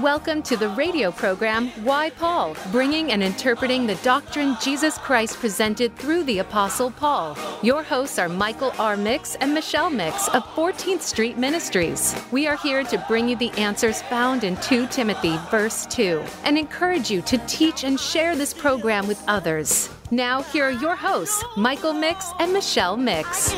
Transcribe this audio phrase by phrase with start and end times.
[0.00, 5.94] Welcome to the radio program Why Paul, bringing and interpreting the doctrine Jesus Christ presented
[5.96, 7.36] through the Apostle Paul.
[7.62, 8.96] Your hosts are Michael R.
[8.96, 12.14] Mix and Michelle Mix of 14th Street Ministries.
[12.32, 16.56] We are here to bring you the answers found in 2 Timothy, verse 2, and
[16.56, 19.90] encourage you to teach and share this program with others.
[20.10, 23.52] Now, here are your hosts, Michael Mix and Michelle Mix.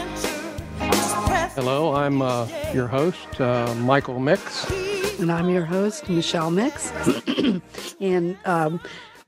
[1.54, 4.66] Hello, I'm uh, your host, uh, Michael Mix.
[5.18, 6.90] And I'm your host, Michelle Mix.
[8.00, 8.80] and um,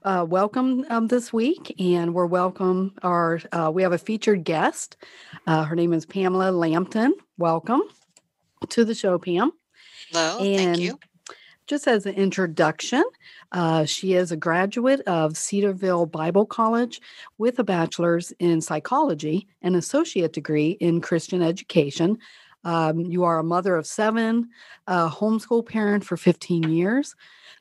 [0.03, 1.75] uh, welcome um, this week.
[1.79, 4.97] And we're welcome our, uh, we have a featured guest.
[5.47, 7.15] Uh, her name is Pamela Lampton.
[7.39, 7.83] Welcome
[8.71, 9.53] to the show, Pam.
[10.11, 10.99] Hello, and thank you.
[11.67, 13.03] Just as an introduction,
[13.53, 17.01] uh, she is a graduate of Cedarville Bible College
[17.39, 22.19] with a bachelor's in psychology and associate degree in Christian education.
[22.65, 24.49] Um, you are a mother of seven,
[24.87, 27.15] a homeschool parent for 15 years.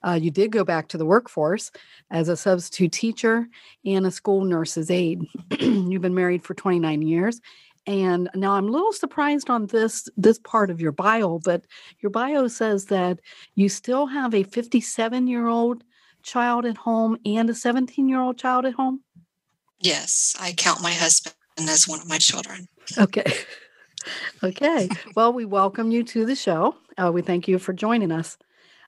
[0.06, 1.72] Uh, you did go back to the workforce
[2.12, 3.48] as a substitute teacher
[3.86, 5.22] and a school nurse's aide.
[5.60, 7.40] You've been married for 29 years.
[7.86, 11.66] And now I'm a little surprised on this this part of your bio, but
[12.00, 13.20] your bio says that
[13.56, 15.84] you still have a 57 year old
[16.22, 19.02] child at home and a 17 year old child at home.
[19.80, 22.68] Yes, I count my husband as one of my children.
[22.98, 23.34] Okay.
[24.44, 24.90] Okay.
[25.16, 26.76] Well, we welcome you to the show.
[26.98, 28.38] Uh, we thank you for joining us.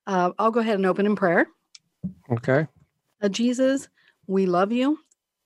[0.07, 1.47] Uh, I'll go ahead and open in prayer.
[2.31, 2.67] Okay.
[3.21, 3.87] Uh, Jesus,
[4.27, 4.99] we love you.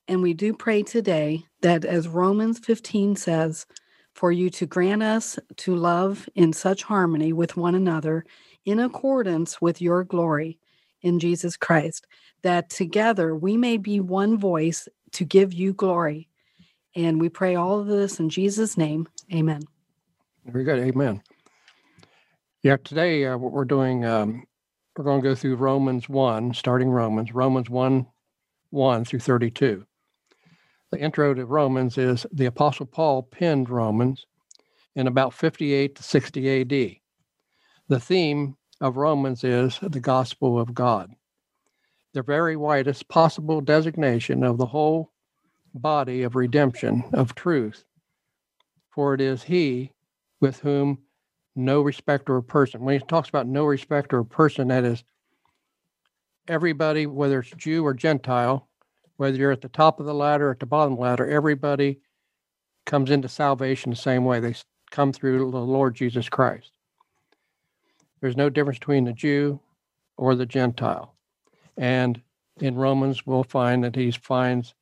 [0.07, 3.67] And we do pray today that, as Romans 15 says,
[4.13, 8.25] for you to grant us to love in such harmony with one another
[8.65, 10.59] in accordance with your glory
[11.01, 12.07] in Jesus Christ,
[12.41, 16.28] that together we may be one voice to give you glory.
[16.95, 19.07] And we pray all of this in Jesus' name.
[19.33, 19.61] Amen.
[20.45, 20.79] Very good.
[20.79, 21.21] Amen.
[22.63, 24.43] Yeah, today uh, what we're doing, um,
[24.97, 28.05] we're going to go through Romans 1, starting Romans, Romans 1
[28.71, 29.85] 1 through 32.
[30.91, 34.25] The intro to Romans is the Apostle Paul penned Romans
[34.95, 36.97] in about 58 to 60 AD.
[37.87, 41.11] The theme of Romans is the gospel of God,
[42.13, 45.11] the very widest possible designation of the whole
[45.81, 47.85] body of redemption, of truth.
[48.89, 49.91] For it is He
[50.39, 50.99] with whom
[51.55, 52.81] no respecter of person.
[52.81, 55.03] When he talks about no respecter of person, that is
[56.47, 58.67] everybody, whether it's Jew or Gentile,
[59.17, 61.99] whether you're at the top of the ladder or at the bottom the ladder, everybody
[62.85, 64.39] comes into salvation the same way.
[64.39, 64.55] They
[64.91, 66.71] come through the Lord Jesus Christ.
[68.21, 69.59] There's no difference between the Jew
[70.17, 71.15] or the Gentile.
[71.77, 72.21] And
[72.59, 74.73] in Romans, we'll find that he finds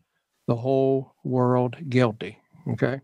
[0.47, 2.39] the whole world guilty.
[2.69, 3.01] Okay.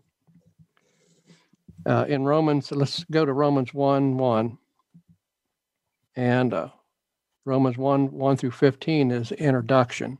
[1.86, 4.58] Uh, in Romans, let's go to Romans 1 1.
[6.16, 6.68] And uh,
[7.44, 10.18] Romans 1 1 through 15 is introduction.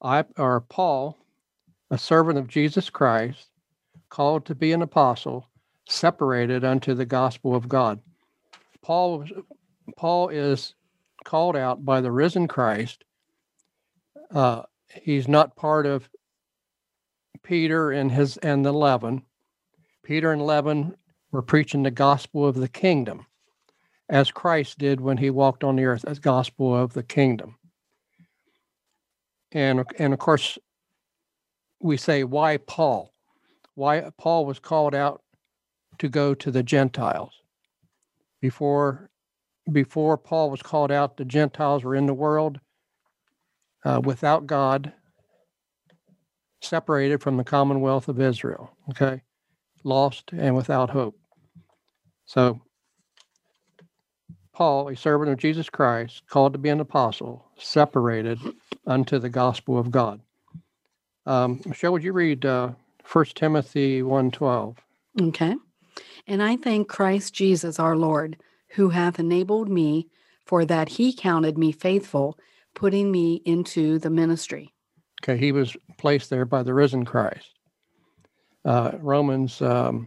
[0.00, 1.18] I, or Paul,
[1.90, 3.48] a servant of Jesus Christ,
[4.08, 5.48] called to be an apostle,
[5.88, 8.00] separated unto the gospel of God.
[8.82, 9.24] Paul,
[9.96, 10.74] Paul is
[11.24, 13.02] called out by the risen Christ.
[14.32, 14.62] Uh,
[14.94, 16.08] he's not part of
[17.42, 19.22] Peter and his and the eleven.
[20.02, 20.96] Peter and eleven
[21.32, 23.26] were preaching the gospel of the kingdom,
[24.08, 27.56] as Christ did when he walked on the earth, as gospel of the kingdom.
[29.52, 30.58] And and of course,
[31.80, 33.12] we say why Paul?
[33.74, 35.22] Why Paul was called out
[35.98, 37.32] to go to the Gentiles
[38.40, 39.10] before
[39.70, 42.60] before Paul was called out, the Gentiles were in the world
[43.86, 44.92] uh, without God,
[46.60, 48.72] separated from the commonwealth of Israel.
[48.90, 49.22] Okay,
[49.84, 51.16] lost and without hope.
[52.24, 52.60] So,
[54.52, 58.40] Paul, a servant of Jesus Christ, called to be an apostle, separated
[58.86, 60.20] unto the gospel of God.
[61.24, 62.70] Um, Michelle, would you read uh,
[63.12, 64.76] 1 Timothy 1.12?
[65.28, 65.54] Okay.
[66.26, 68.36] And I thank Christ Jesus our Lord,
[68.70, 70.08] who hath enabled me,
[70.44, 72.36] for that he counted me faithful,
[72.76, 74.72] putting me into the ministry.
[75.22, 77.50] Okay, he was placed there by the risen Christ.
[78.64, 80.06] Uh, Romans um,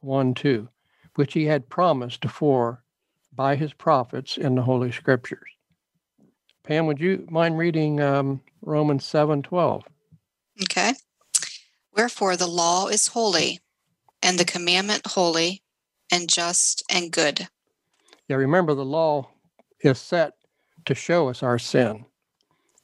[0.00, 0.68] 1 2,
[1.16, 2.82] which he had promised afore
[3.34, 5.50] by his prophets in the Holy Scriptures.
[6.62, 9.82] Pam, would you mind reading um, Romans 7 12?
[10.62, 10.94] Okay.
[11.94, 13.60] Wherefore the law is holy,
[14.22, 15.62] and the commandment holy,
[16.12, 17.48] and just and good.
[18.28, 19.30] Yeah, remember the law
[19.80, 20.34] is set
[20.86, 22.04] to show us our sin.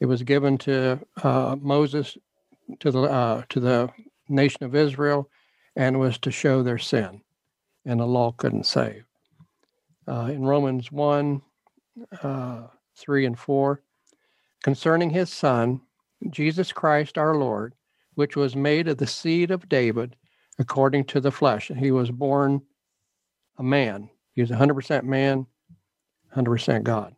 [0.01, 2.17] It was given to uh, Moses,
[2.81, 3.91] to the uh, to the
[4.29, 5.29] nation of Israel,
[5.77, 7.21] and was to show their sin,
[7.85, 9.05] and the law couldn't save.
[10.09, 11.43] Uh, in Romans one,
[12.23, 12.63] uh,
[12.97, 13.83] 3 and 4,
[14.63, 15.81] concerning his Son,
[16.31, 17.75] Jesus Christ our Lord,
[18.15, 20.17] which was made of the seed of David
[20.59, 21.71] according to the flesh.
[21.75, 22.61] He was born
[23.59, 24.11] a man.
[24.35, 25.47] He was 100% man,
[26.37, 27.15] 100% God,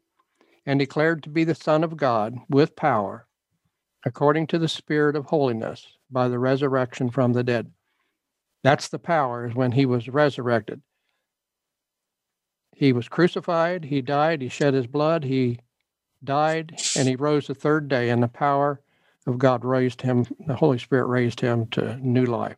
[0.64, 3.26] and declared to be the Son of God with power,
[4.04, 7.72] according to the Spirit of holiness, by the resurrection from the dead.
[8.62, 10.82] That's the power, is when he was resurrected.
[12.74, 15.58] He was crucified, he died, he shed his blood, he
[16.22, 18.80] died, and he rose the third day, and the power
[19.26, 22.56] of God raised him, the Holy Spirit raised him to new life.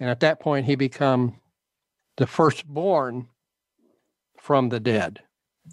[0.00, 1.36] And at that point, he become
[2.16, 3.28] the firstborn
[4.38, 5.20] from the dead,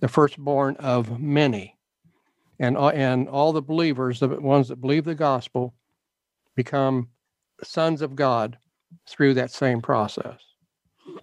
[0.01, 1.75] the firstborn of many.
[2.59, 5.73] And, uh, and all the believers, the ones that believe the gospel,
[6.55, 7.09] become
[7.63, 8.57] sons of God
[9.07, 10.39] through that same process.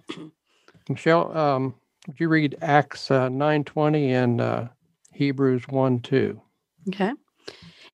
[0.89, 1.75] Michelle, um,
[2.07, 4.67] would you read Acts uh, 9.20 and uh,
[5.13, 6.41] Hebrews 1 2?
[6.89, 7.11] Okay.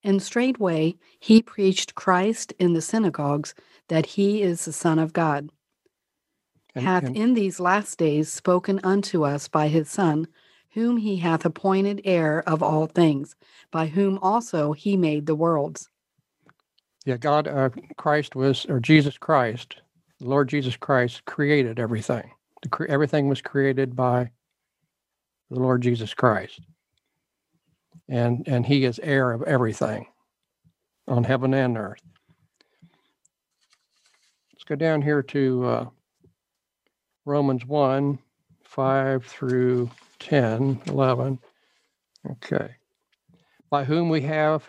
[0.04, 3.56] And straightway he preached Christ in the synagogues
[3.90, 5.50] that he is the Son of God,
[6.75, 10.28] And- hath and- in these last days spoken unto us by his Son,
[10.74, 13.36] whom he hath appointed heir of all things,
[13.72, 15.90] by whom also he made the worlds.
[17.06, 19.75] Yeah, God, uh, Christ was, or Jesus Christ,
[20.20, 22.31] the Lord Jesus Christ created everything.
[22.72, 24.31] Cre- everything was created by
[25.50, 26.62] the Lord Jesus Christ.
[28.10, 30.08] And, and he is heir of everything
[31.08, 32.02] on heaven and earth.
[34.54, 35.86] Let's go down here to uh,
[37.25, 38.18] Romans 1
[38.64, 39.90] 5 through
[40.24, 41.40] 10, 11.
[42.31, 42.70] Okay.
[43.70, 44.64] By whom we have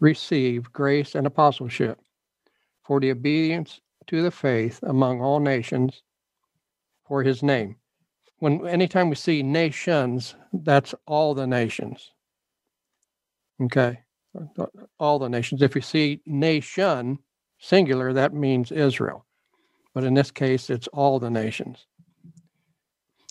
[0.00, 1.98] received grace and apostleship
[2.84, 6.02] for the obedience to the faith among all nations
[7.06, 7.76] for his name.
[8.38, 12.10] When anytime we see nations, that's all the nations.
[13.62, 14.00] Okay.
[14.98, 15.62] All the nations.
[15.62, 17.18] If you see nation
[17.58, 19.24] singular, that means Israel.
[19.94, 21.86] But in this case, it's all the nations.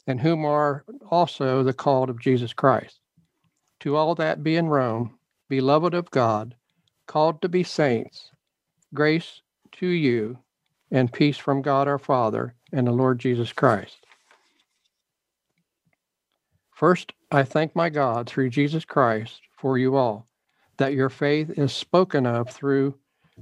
[0.07, 2.99] And whom are also the called of Jesus Christ.
[3.81, 5.17] To all that be in Rome,
[5.49, 6.55] beloved of God,
[7.07, 8.31] called to be saints,
[8.93, 9.41] grace
[9.73, 10.37] to you
[10.91, 14.05] and peace from God our Father and the Lord Jesus Christ.
[16.73, 20.27] First, I thank my God through Jesus Christ for you all,
[20.77, 22.95] that your faith is spoken of through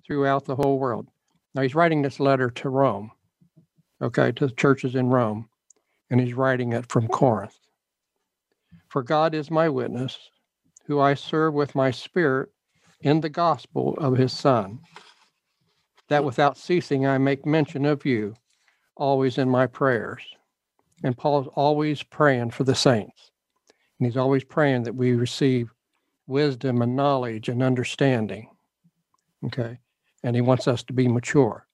[0.06, 1.07] throughout the whole world.
[1.54, 3.12] Now he's writing this letter to Rome,
[4.01, 5.50] okay, to the churches in Rome,
[6.13, 7.57] and he's writing it from Corinth.
[8.89, 10.15] For God is my witness,
[10.86, 12.50] who I serve with my spirit
[13.01, 14.80] in the gospel of his Son,
[16.10, 18.36] that without ceasing I make mention of you
[18.95, 20.21] always in my prayers.
[21.04, 23.31] And Paul's always praying for the saints.
[23.98, 25.74] And he's always praying that we receive
[26.27, 28.51] wisdom and knowledge and understanding.
[29.45, 29.80] Okay.
[30.21, 31.65] And he wants us to be mature.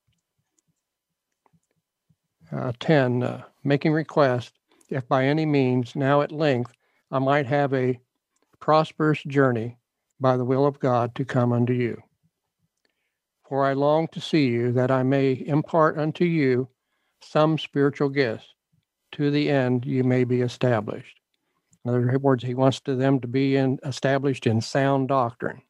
[2.54, 4.54] Uh, 10, uh, making request,
[4.90, 6.74] if by any means now at length
[7.12, 8.00] I might have a
[8.60, 9.78] prosperous journey
[10.20, 12.02] by the will of God to come unto you.
[13.48, 16.68] For I long to see you, that I may impart unto you
[17.22, 18.54] some spiritual gifts,
[19.14, 21.20] to the end you may be established.
[21.84, 25.62] In other words, he wants to them to be in, established in sound doctrine.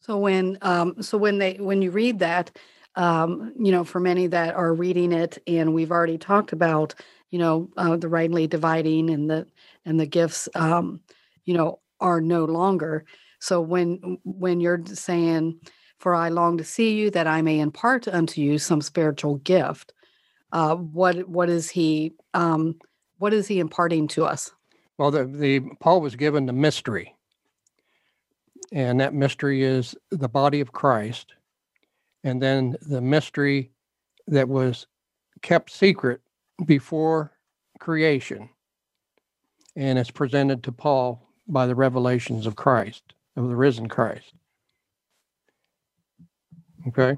[0.00, 2.50] So when um, so when they when you read that,
[2.96, 6.94] um, you know, for many that are reading it, and we've already talked about,
[7.30, 9.46] you know, uh, the rightly dividing and the
[9.84, 11.00] and the gifts, um,
[11.44, 13.04] you know, are no longer.
[13.38, 15.60] So when when you're saying,
[15.98, 19.92] "For I long to see you, that I may impart unto you some spiritual gift,"
[20.52, 22.76] uh, what what is he um,
[23.18, 24.52] what is he imparting to us?
[24.98, 27.14] Well, the, the Paul was given the mystery,
[28.72, 31.34] and that mystery is the body of Christ,
[32.24, 33.70] and then the mystery
[34.26, 34.86] that was
[35.42, 36.20] kept secret
[36.66, 37.32] before
[37.78, 38.50] creation,
[39.76, 44.34] and it's presented to Paul by the revelations of Christ, of the risen Christ.
[46.88, 47.16] Okay.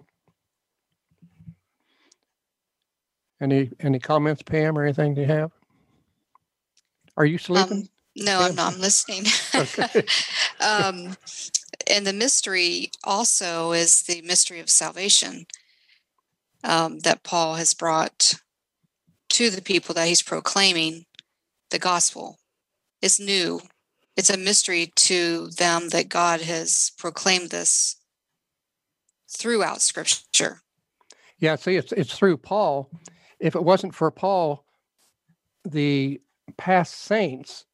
[3.41, 5.51] Any any comments, Pam, or anything you have?
[7.17, 7.79] Are you sleeping?
[7.79, 8.75] Um, no, I'm not.
[8.75, 9.25] I'm listening.
[9.55, 10.07] Okay.
[10.61, 11.17] um,
[11.89, 15.47] and the mystery also is the mystery of salvation
[16.65, 18.35] um, that Paul has brought
[19.31, 21.07] to the people that he's proclaiming
[21.71, 22.39] the gospel.
[23.01, 23.61] It's new.
[24.17, 27.97] It's a mystery to them that God has proclaimed this
[29.29, 30.61] throughout Scripture.
[31.39, 32.91] Yeah, see, it's it's through Paul.
[33.41, 34.65] If it wasn't for Paul,
[35.65, 36.21] the
[36.57, 37.65] past saints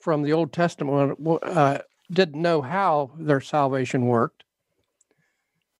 [0.00, 1.78] from the Old Testament uh,
[2.10, 4.44] didn't know how their salvation worked.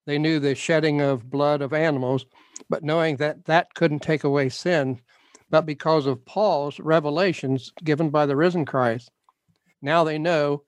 [0.07, 2.27] They knew the shedding of blood of animals,
[2.69, 5.01] but knowing that that couldn't take away sin,
[5.51, 9.11] but because of Paul's revelations given by the risen Christ,
[9.83, 10.63] now they know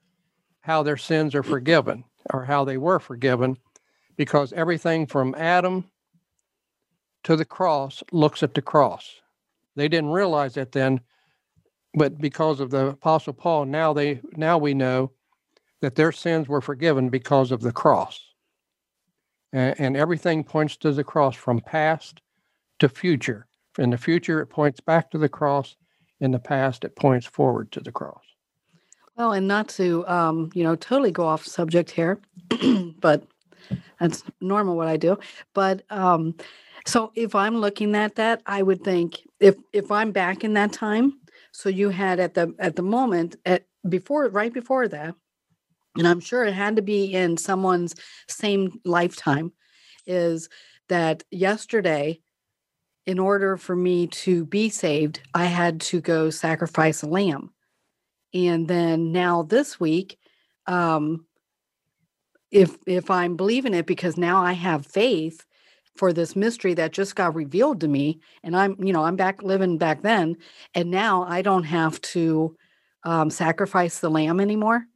[0.60, 3.56] how their sins are forgiven or how they were forgiven
[4.16, 5.84] because everything from Adam
[7.24, 9.20] to the cross looks at the cross.
[9.76, 11.00] They didn't realize that then,
[11.94, 15.12] but because of the apostle Paul, now they now we know
[15.82, 18.20] that their sins were forgiven because of the cross.
[19.52, 22.22] And, and everything points to the cross from past
[22.78, 23.46] to future.
[23.78, 25.76] In the future, it points back to the cross.
[26.20, 28.22] In the past, it points forward to the cross.
[29.16, 32.20] Well, and not to um, you know totally go off subject here,
[33.00, 33.26] but
[34.00, 35.18] that's normal what I do.
[35.52, 36.34] But um,
[36.86, 40.72] so if I'm looking at that, I would think if if I'm back in that
[40.72, 41.18] time,
[41.50, 45.14] so you had at the at the moment at before right before that,
[45.96, 47.94] and I'm sure it had to be in someone's
[48.28, 49.52] same lifetime,
[50.06, 50.48] is
[50.88, 52.20] that yesterday,
[53.06, 57.50] in order for me to be saved, I had to go sacrifice a lamb.
[58.32, 60.18] And then now this week,
[60.66, 61.26] um,
[62.50, 65.44] if if I'm believing it because now I have faith
[65.96, 69.42] for this mystery that just got revealed to me, and I'm you know I'm back
[69.42, 70.36] living back then,
[70.74, 72.56] and now I don't have to
[73.04, 74.86] um, sacrifice the lamb anymore,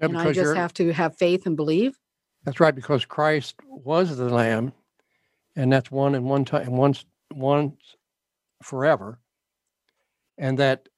[0.00, 1.98] Yeah, and I just have to have faith and believe.
[2.44, 4.72] That's right, because Christ was the Lamb,
[5.56, 7.04] and that's one and one time, once,
[7.34, 7.96] once
[8.62, 9.18] forever,
[10.38, 10.88] and that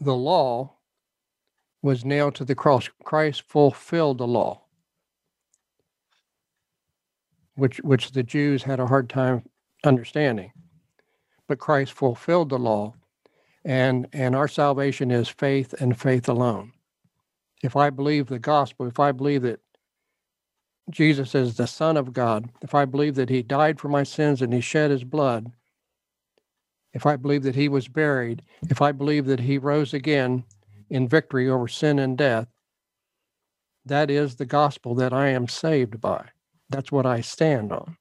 [0.00, 0.74] the law
[1.82, 2.90] was nailed to the cross.
[3.04, 4.62] Christ fulfilled the law,
[7.54, 9.44] which which the Jews had a hard time
[9.84, 10.52] understanding,
[11.48, 12.94] but Christ fulfilled the law,
[13.64, 16.72] and and our salvation is faith and faith alone.
[17.62, 19.60] If I believe the gospel, if I believe that
[20.90, 24.42] Jesus is the Son of God, if I believe that He died for my sins
[24.42, 25.52] and He shed His blood,
[26.92, 30.44] if I believe that He was buried, if I believe that He rose again
[30.88, 32.48] in victory over sin and death,
[33.84, 36.26] that is the gospel that I am saved by.
[36.68, 37.96] That's what I stand on.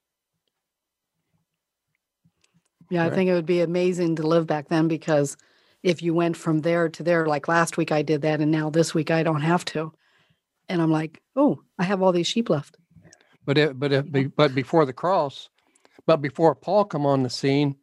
[2.90, 5.38] Yeah, I think it would be amazing to live back then because
[5.84, 8.70] if you went from there to there, like last week I did that, and now
[8.70, 9.94] this week I don't have to,
[10.68, 12.78] and I'm like, oh, I have all these sheep left.
[13.46, 15.50] But it, but it, but before the cross,
[16.06, 17.76] but before Paul come on the scene,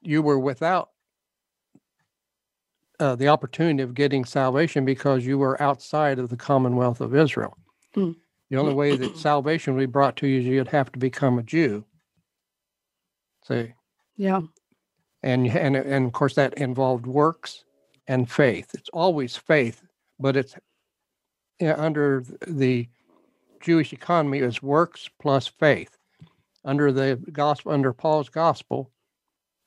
[0.00, 0.90] you were without
[2.98, 7.56] uh, the opportunity of getting salvation because you were outside of the Commonwealth of Israel.
[7.94, 8.12] Hmm.
[8.50, 11.38] The only way that salvation would be brought to you is you'd have to become
[11.38, 11.84] a Jew.
[13.48, 13.72] See,
[14.16, 14.42] Yeah,
[15.22, 17.64] and and and of course that involved works
[18.08, 18.70] and faith.
[18.74, 19.82] It's always faith,
[20.18, 20.56] but it's
[21.60, 22.88] under the
[23.60, 25.96] Jewish economy is works plus faith.
[26.64, 28.90] Under the gospel, under Paul's gospel,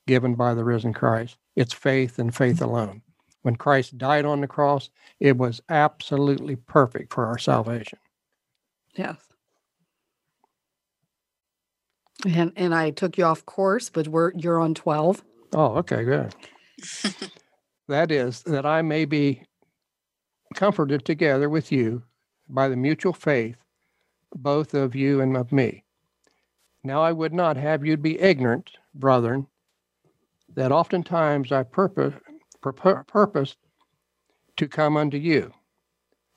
[0.08, 3.02] given by the risen Christ, it's faith and faith alone.
[3.42, 8.00] When Christ died on the cross, it was absolutely perfect for our salvation.
[8.96, 9.18] yes.
[12.26, 15.24] And and I took you off course, but we're you're on twelve.
[15.58, 16.36] Oh, okay, good.
[17.88, 19.44] that is, that I may be
[20.54, 22.04] comforted together with you
[22.50, 23.56] by the mutual faith,
[24.36, 25.86] both of you and of me.
[26.84, 29.48] Now I would not have you be ignorant, brethren,
[30.56, 32.14] that oftentimes I purpose,
[32.62, 33.56] purpo- purposed
[34.58, 35.54] to come unto you,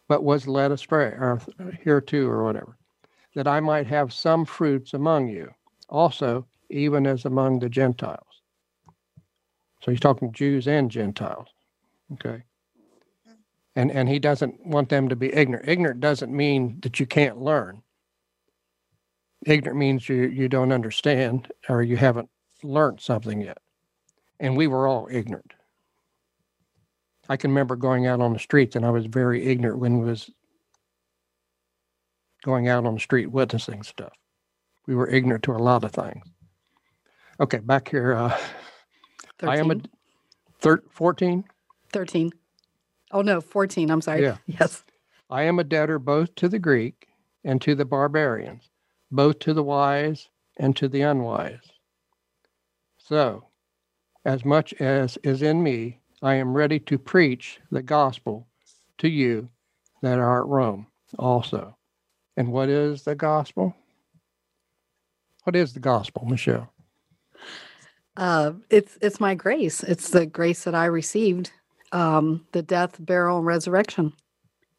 [0.07, 1.43] but was led astray, or
[1.83, 2.79] hereto, or whatever,
[3.35, 5.51] that I might have some fruits among you,
[5.89, 8.28] also, even as among the Gentiles.
[9.81, 11.49] So he's talking Jews and Gentiles.
[12.15, 12.43] Okay.
[13.77, 15.69] And and he doesn't want them to be ignorant.
[15.69, 17.83] Ignorant doesn't mean that you can't learn.
[19.47, 22.29] Ignorant means you you don't understand or you haven't
[22.63, 23.59] learned something yet.
[24.41, 25.53] And we were all ignorant.
[27.29, 30.31] I can remember going out on the streets and I was very ignorant when was
[32.43, 34.13] going out on the street witnessing stuff.
[34.87, 36.25] We were ignorant to a lot of things.
[37.41, 38.15] Okay, back here.
[38.15, 38.37] Uh,
[39.39, 39.49] 13.
[39.55, 39.81] I am a
[40.61, 41.45] thir- 14.
[41.93, 42.31] 13.
[43.13, 43.91] Oh no, 14.
[43.91, 44.23] I'm sorry.
[44.23, 44.37] Yeah.
[44.47, 44.85] Yes.
[45.31, 47.09] I am a debtor both to the Greek
[47.45, 48.71] and to the barbarians,
[49.11, 50.29] both to the wise
[50.59, 51.61] and to the unwise.
[52.99, 53.45] So,
[54.25, 58.47] as much as is in me, I am ready to preach the gospel
[58.99, 59.49] to you
[60.03, 60.87] that are at Rome
[61.19, 61.77] also.
[62.37, 63.75] And what is the gospel?
[65.45, 66.73] What is the gospel, Michelle?
[68.19, 69.85] Uh, it's it's my grace.
[69.85, 71.53] It's the grace that I received
[71.93, 74.13] um, the death, burial, and resurrection.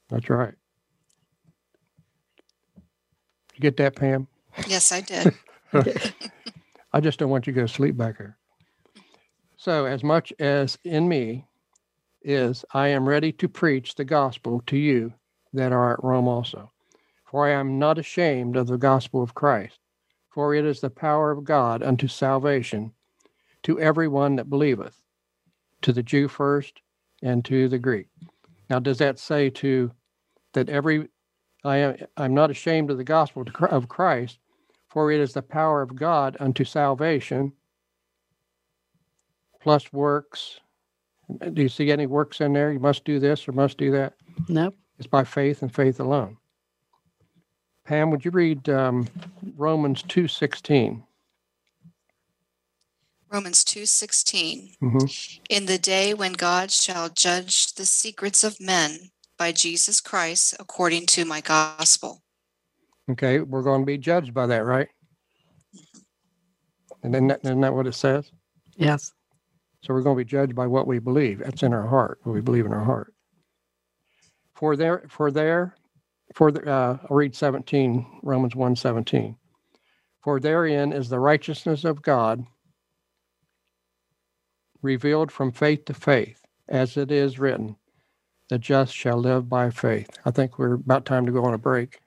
[0.09, 0.53] That's right.
[3.53, 4.27] You get that, Pam?
[4.67, 5.33] Yes, I did.
[6.93, 8.37] I just don't want you to go to sleep back here.
[9.55, 11.45] So, as much as in me
[12.21, 15.13] is, I am ready to preach the gospel to you
[15.53, 16.71] that are at Rome also.
[17.23, 19.79] For I am not ashamed of the gospel of Christ,
[20.29, 22.91] for it is the power of God unto salvation
[23.63, 25.01] to everyone that believeth,
[25.81, 26.81] to the Jew first,
[27.21, 28.07] and to the Greek.
[28.69, 29.91] Now, does that say to
[30.53, 31.09] that every
[31.65, 34.39] I am I'm not ashamed of the gospel of Christ,
[34.87, 37.51] for it is the power of God unto salvation,
[39.59, 40.59] plus works.
[41.53, 42.71] Do you see any works in there?
[42.71, 44.13] You must do this or must do that.
[44.47, 44.75] Nope.
[44.97, 46.37] It's by faith and faith alone.
[47.85, 49.07] Pam, would you read um,
[49.57, 51.03] Romans two sixteen?
[53.31, 55.41] Romans 2:16 mm-hmm.
[55.49, 61.05] In the day when God shall judge the secrets of men by Jesus Christ according
[61.07, 62.23] to my gospel.
[63.09, 64.87] Okay, we're going to be judged by that, right?
[65.75, 65.99] Mm-hmm.
[67.03, 68.31] And then that, isn't that what it says?
[68.75, 69.11] Yes.
[69.81, 71.39] So we're going to be judged by what we believe.
[71.39, 73.13] That's in our heart, what we believe in our heart.
[74.53, 75.75] For there, for there,
[76.33, 79.35] for the, uh, I'll read 17, Romans 1 17.
[80.21, 82.45] For therein is the righteousness of God
[84.81, 87.75] revealed from faith to faith, as it is written,
[88.49, 90.09] the just shall live by faith.
[90.25, 91.99] I think we're about time to go on a break.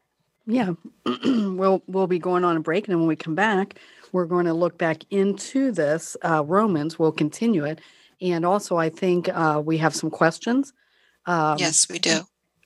[0.46, 0.72] Yeah,
[1.24, 3.78] we'll we'll be going on a break, and then when we come back,
[4.10, 6.98] we're going to look back into this uh, Romans.
[6.98, 7.80] We'll continue it,
[8.20, 10.72] and also I think uh, we have some questions.
[11.26, 12.22] Um, yes, we do.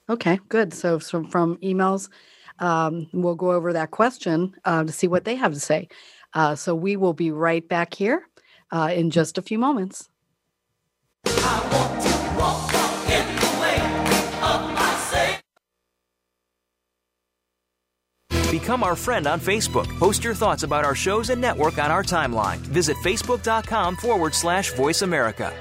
[0.09, 0.73] Okay, good.
[0.73, 2.09] So, so from emails,
[2.61, 5.89] um, we'll go over that question uh, to see what they have to say.
[6.33, 8.27] Uh, so we will be right back here
[8.71, 10.09] uh, in just a few moments.
[18.51, 19.87] Become our friend on Facebook.
[19.99, 22.57] Post your thoughts about our shows and network on our timeline.
[22.57, 25.53] Visit facebook.com forward slash voice America.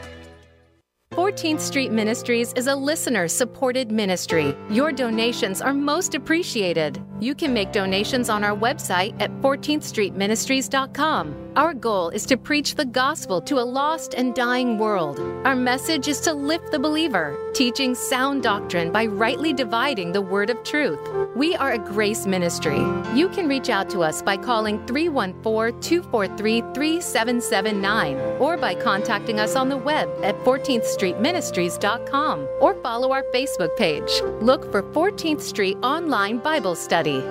[1.12, 4.56] 14th Street Ministries is a listener supported ministry.
[4.70, 7.02] Your donations are most appreciated.
[7.20, 11.45] You can make donations on our website at 14thstreetministries.com.
[11.56, 15.22] Our goal is to preach the gospel to a lost and dying world.
[15.46, 20.50] Our message is to lift the believer, teaching sound doctrine by rightly dividing the word
[20.50, 21.00] of truth.
[21.34, 22.80] We are a grace ministry.
[23.14, 29.56] You can reach out to us by calling 314 243 3779 or by contacting us
[29.56, 34.22] on the web at 14thstreetministries.com or follow our Facebook page.
[34.42, 37.24] Look for 14th Street Online Bible Study.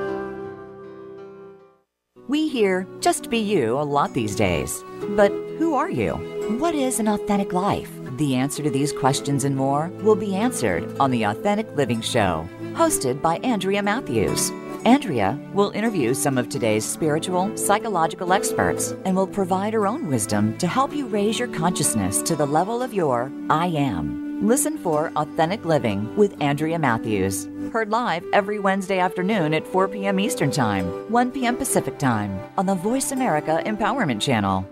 [2.26, 4.82] We hear just be you a lot these days.
[5.10, 6.14] But who are you?
[6.58, 7.90] What is an authentic life?
[8.16, 12.48] The answer to these questions and more will be answered on the Authentic Living Show,
[12.72, 14.50] hosted by Andrea Matthews.
[14.86, 20.56] Andrea will interview some of today's spiritual, psychological experts and will provide her own wisdom
[20.58, 24.23] to help you raise your consciousness to the level of your I am.
[24.42, 27.48] Listen for Authentic Living with Andrea Matthews.
[27.72, 30.20] Heard live every Wednesday afternoon at 4 p.m.
[30.20, 31.56] Eastern Time, 1 p.m.
[31.56, 34.68] Pacific Time on the Voice America Empowerment Channel.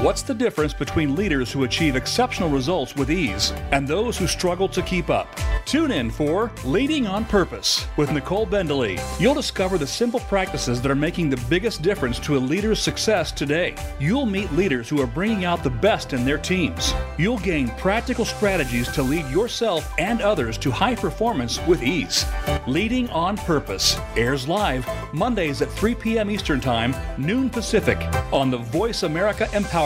[0.00, 4.68] What's the difference between leaders who achieve exceptional results with ease and those who struggle
[4.68, 5.26] to keep up?
[5.64, 9.00] Tune in for Leading on Purpose with Nicole Bendaly.
[9.18, 13.32] You'll discover the simple practices that are making the biggest difference to a leader's success
[13.32, 13.74] today.
[13.98, 16.92] You'll meet leaders who are bringing out the best in their teams.
[17.16, 22.26] You'll gain practical strategies to lead yourself and others to high performance with ease.
[22.66, 26.30] Leading on Purpose airs live Mondays at 3 p.m.
[26.30, 27.98] Eastern Time, noon Pacific
[28.30, 29.85] on the Voice America Empowerment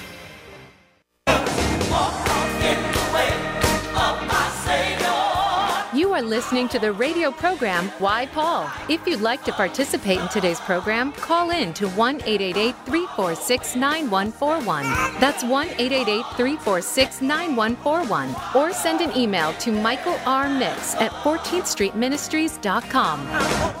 [6.21, 8.69] Are listening to the radio program Why Paul.
[8.89, 14.83] If you'd like to participate in today's program, call in to 1 888 346 9141.
[15.19, 18.35] That's 1 888 346 9141.
[18.55, 20.47] Or send an email to Michael R.
[20.49, 23.25] Mix at 14thstreetministries.com.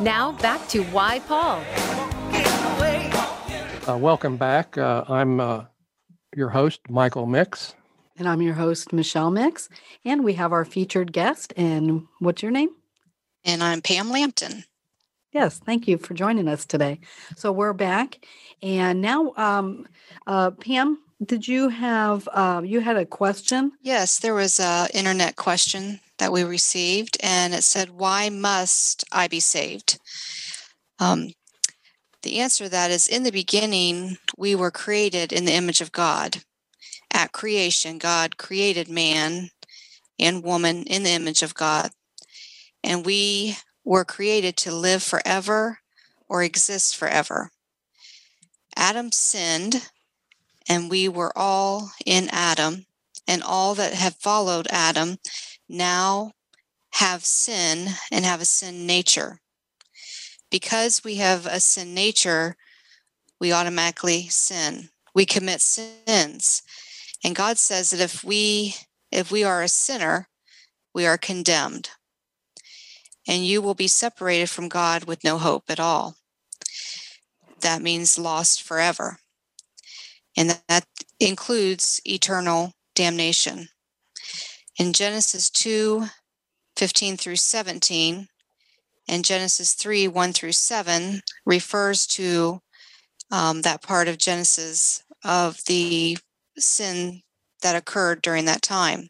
[0.03, 1.63] Now back to Why Paul.
[3.87, 4.77] Uh, welcome back.
[4.77, 5.65] Uh, I'm uh,
[6.35, 7.75] your host, Michael Mix.
[8.21, 9.67] And I'm your host, Michelle Mix.
[10.05, 11.53] And we have our featured guest.
[11.57, 12.69] And what's your name?
[13.43, 14.65] And I'm Pam Lampton.
[15.33, 16.99] Yes, thank you for joining us today.
[17.35, 18.23] So we're back.
[18.61, 19.87] And now, um,
[20.27, 23.71] uh, Pam, did you have, uh, you had a question?
[23.81, 29.29] Yes, there was a internet question that we received, and it said, Why must I
[29.29, 29.97] be saved?
[30.99, 31.31] Um,
[32.21, 35.91] the answer to that is in the beginning, we were created in the image of
[35.91, 36.43] God.
[37.11, 39.51] At creation, God created man
[40.19, 41.91] and woman in the image of God.
[42.83, 45.79] And we were created to live forever
[46.29, 47.51] or exist forever.
[48.75, 49.89] Adam sinned,
[50.67, 52.85] and we were all in Adam,
[53.27, 55.17] and all that have followed Adam
[55.67, 56.31] now
[56.91, 59.39] have sin and have a sin nature.
[60.49, 62.55] Because we have a sin nature,
[63.39, 64.89] we automatically sin.
[65.13, 66.61] We commit sins.
[67.23, 68.75] And God says that if we
[69.11, 70.29] if we are a sinner,
[70.93, 71.89] we are condemned.
[73.27, 76.15] And you will be separated from God with no hope at all.
[77.59, 79.19] That means lost forever.
[80.35, 80.85] And that
[81.19, 83.67] includes eternal damnation.
[84.77, 86.05] In Genesis 2
[86.77, 88.27] 15 through 17,
[89.07, 92.61] and Genesis 3 1 through 7 refers to
[93.29, 96.17] um, that part of Genesis of the
[96.57, 97.21] sin
[97.61, 99.07] that occurred during that time.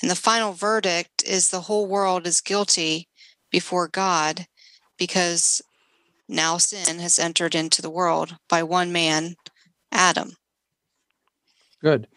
[0.00, 3.08] And the final verdict is the whole world is guilty
[3.50, 4.46] before God
[4.98, 5.62] because
[6.28, 9.34] now sin has entered into the world by one man,
[9.90, 10.32] Adam.
[11.80, 12.08] Good.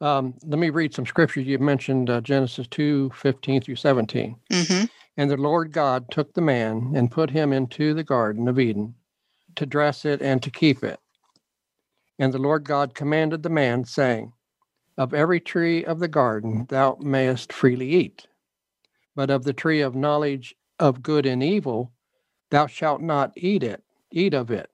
[0.00, 1.46] Um, let me read some scriptures.
[1.46, 4.36] You mentioned uh, Genesis 2 15 through 17.
[4.52, 4.84] Mm-hmm.
[5.16, 8.94] And the Lord God took the man and put him into the Garden of Eden
[9.56, 10.98] to dress it and to keep it.
[12.22, 14.32] And the Lord God commanded the man, saying,
[14.96, 18.28] Of every tree of the garden thou mayest freely eat,
[19.16, 21.90] but of the tree of knowledge of good and evil
[22.50, 23.82] thou shalt not eat it,
[24.12, 24.70] eat of it.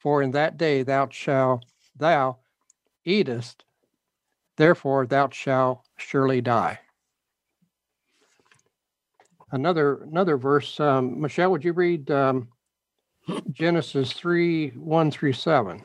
[0.00, 2.38] For in that day thou shalt thou
[3.04, 3.64] eatest,
[4.56, 6.80] therefore thou shalt surely die.
[9.52, 12.48] Another another verse, um, Michelle, would you read um,
[13.52, 15.84] Genesis three one through seven?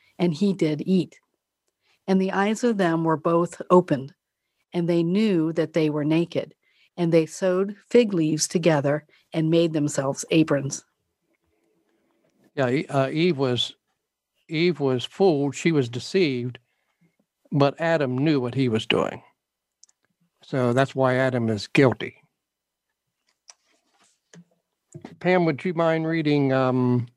[0.21, 1.19] and he did eat.
[2.07, 4.13] And the eyes of them were both opened,
[4.73, 6.55] and they knew that they were naked,
[6.95, 10.85] and they sewed fig leaves together and made themselves aprons.
[12.55, 13.73] Yeah, uh, Eve was
[14.49, 16.59] Eve was fooled; she was deceived,
[17.51, 19.23] but Adam knew what he was doing.
[20.43, 22.15] So that's why Adam is guilty.
[25.19, 27.07] Pam, would you mind reading um,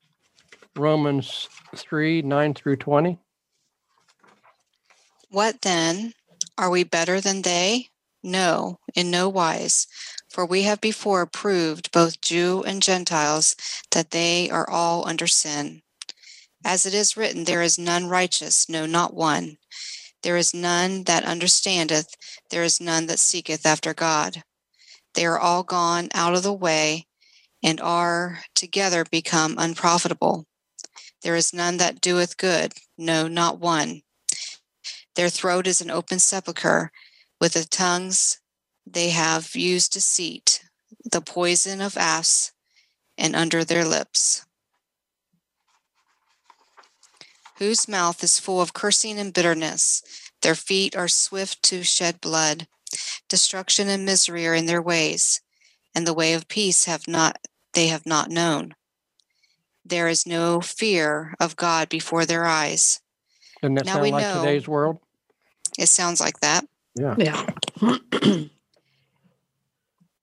[0.76, 3.18] Romans 3 9 through 20?
[5.30, 6.14] What then?
[6.56, 7.88] Are we better than they?
[8.22, 9.86] No, in no wise.
[10.30, 13.54] For we have before proved, both Jew and Gentiles,
[13.90, 15.82] that they are all under sin.
[16.64, 19.58] As it is written, there is none righteous, no, not one.
[20.22, 22.16] There is none that understandeth,
[22.50, 24.42] there is none that seeketh after God.
[25.14, 27.06] They are all gone out of the way
[27.62, 30.46] and are together become unprofitable.
[31.24, 34.02] There is none that doeth good, no, not one.
[35.16, 36.92] Their throat is an open sepulchre.
[37.40, 38.40] With the tongues
[38.86, 40.62] they have used deceit,
[41.02, 42.52] the poison of asps,
[43.16, 44.44] and under their lips.
[47.56, 50.02] Whose mouth is full of cursing and bitterness.
[50.42, 52.66] Their feet are swift to shed blood.
[53.30, 55.40] Destruction and misery are in their ways,
[55.94, 57.38] and the way of peace have not
[57.72, 58.74] they have not known.
[59.84, 63.00] There is no fear of God before their eyes.
[63.60, 64.98] Doesn't that Now sound we like know- today's world?
[65.78, 66.66] It sounds like that.
[66.94, 67.14] Yeah.
[67.18, 67.46] Yeah.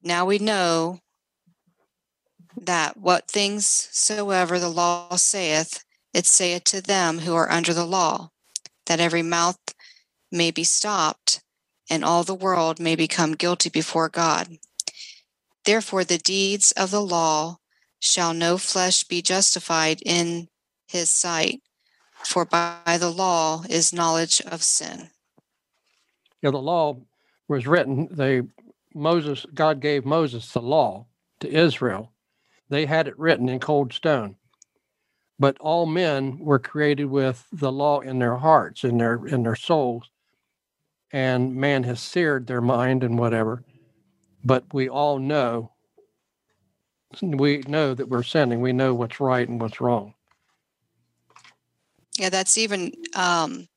[0.03, 0.99] Now we know
[2.59, 7.85] that what things soever the law saith, it saith to them who are under the
[7.85, 8.31] law,
[8.87, 9.59] that every mouth
[10.31, 11.43] may be stopped,
[11.89, 14.57] and all the world may become guilty before God.
[15.65, 17.59] Therefore, the deeds of the law
[18.01, 20.49] shall no flesh be justified in
[20.87, 21.61] his sight,
[22.25, 25.09] for by the law is knowledge of sin.
[26.41, 26.99] Yeah, the law
[27.47, 28.09] was written.
[28.11, 28.41] They
[28.93, 31.05] Moses, God gave Moses the law
[31.39, 32.11] to Israel.
[32.69, 34.35] They had it written in cold stone.
[35.39, 39.55] But all men were created with the law in their hearts, in their in their
[39.55, 40.09] souls.
[41.11, 43.63] And man has seared their mind and whatever.
[44.43, 45.71] But we all know
[47.21, 48.61] we know that we're sinning.
[48.61, 50.13] We know what's right and what's wrong.
[52.17, 53.67] Yeah, that's even um,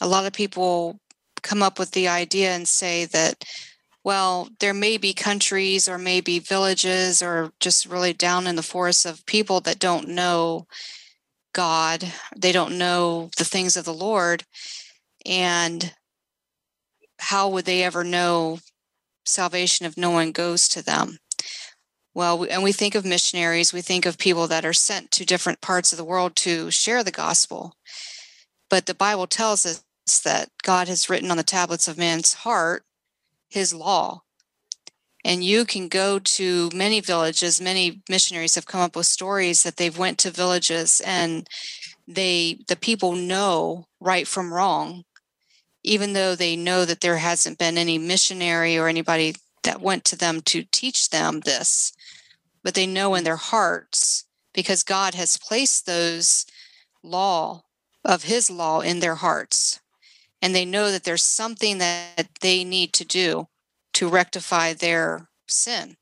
[0.00, 0.98] a lot of people
[1.42, 3.44] come up with the idea and say that,
[4.02, 9.06] well, there may be countries or maybe villages or just really down in the forest
[9.06, 10.66] of people that don't know
[11.54, 14.44] God, they don't know the things of the Lord.
[15.24, 15.94] And
[17.18, 18.58] how would they ever know
[19.24, 21.18] salvation if no one goes to them?
[22.14, 25.60] Well, and we think of missionaries, we think of people that are sent to different
[25.60, 27.74] parts of the world to share the gospel.
[28.70, 29.82] But the Bible tells us
[30.24, 32.84] that God has written on the tablets of man's heart
[33.48, 34.22] his law.
[35.24, 39.76] And you can go to many villages, many missionaries have come up with stories that
[39.76, 41.48] they've went to villages and
[42.06, 45.04] they the people know right from wrong
[45.84, 50.16] even though they know that there hasn't been any missionary or anybody that went to
[50.16, 51.92] them to teach them this
[52.64, 56.46] but they know in their hearts because God has placed those
[57.02, 57.62] law
[58.04, 59.80] of his law in their hearts.
[60.42, 63.48] And they know that there's something that they need to do
[63.94, 65.96] to rectify their sin.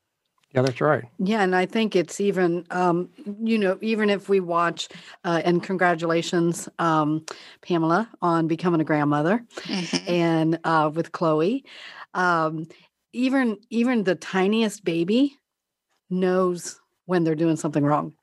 [0.55, 1.05] Yeah, that's right.
[1.19, 3.09] Yeah, and I think it's even, um,
[3.43, 4.89] you know, even if we watch,
[5.25, 7.25] uh, and congratulations, um,
[7.63, 10.09] Pamela, on becoming a grandmother, Mhm.
[10.09, 11.65] and uh, with Chloe,
[12.13, 12.67] um,
[13.13, 15.37] even even the tiniest baby
[16.11, 18.15] knows when they're doing something wrong.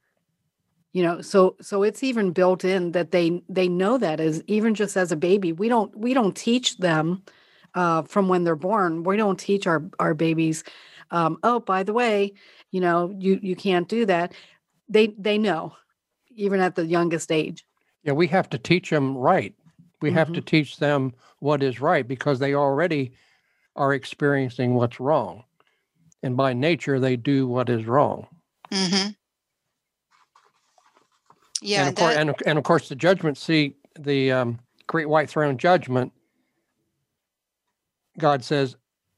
[0.92, 4.76] You know, so so it's even built in that they they know that as even
[4.76, 5.52] just as a baby.
[5.52, 7.24] We don't we don't teach them
[7.76, 9.04] uh, from when they're born.
[9.04, 10.64] We don't teach our our babies
[11.12, 12.34] um, oh by the way
[12.72, 14.34] you know you you can't do that
[14.88, 15.76] they they know
[16.36, 17.66] even at the youngest age
[18.04, 19.54] Yeah, we have to teach them right.
[20.02, 23.12] We have to teach them what is right because they already
[23.80, 25.44] are experiencing what's wrong.
[26.22, 28.28] And by nature, they do what is wrong.
[28.72, 29.16] Mhm.
[31.62, 35.10] Yeah, and, of course, and, of- and of course, the judgment seat, the um, great
[35.10, 36.12] white throne judgment,
[38.18, 38.76] God says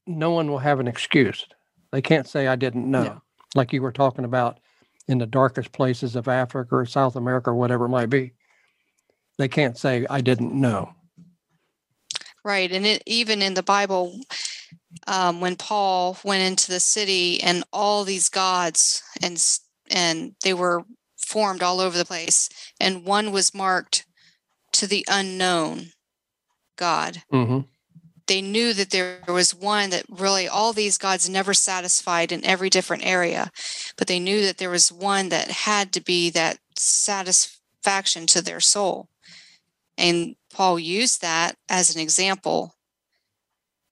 [0.07, 1.45] no one will have an excuse.
[1.91, 3.03] They can't say, I didn't know.
[3.03, 3.17] Yeah.
[3.55, 4.59] Like you were talking about
[5.07, 8.33] in the darkest places of Africa or South America or whatever it might be.
[9.37, 10.93] They can't say, I didn't know.
[12.43, 12.71] Right.
[12.71, 14.19] And it, even in the Bible,
[15.07, 19.41] um, when Paul went into the city and all these gods and
[19.89, 20.83] and they were
[21.17, 22.49] formed all over the place,
[22.79, 24.05] and one was marked
[24.73, 25.91] to the unknown
[26.77, 27.23] God.
[27.29, 27.59] hmm
[28.27, 32.69] They knew that there was one that really all these gods never satisfied in every
[32.69, 33.51] different area,
[33.97, 38.59] but they knew that there was one that had to be that satisfaction to their
[38.59, 39.09] soul.
[39.97, 42.75] And Paul used that as an example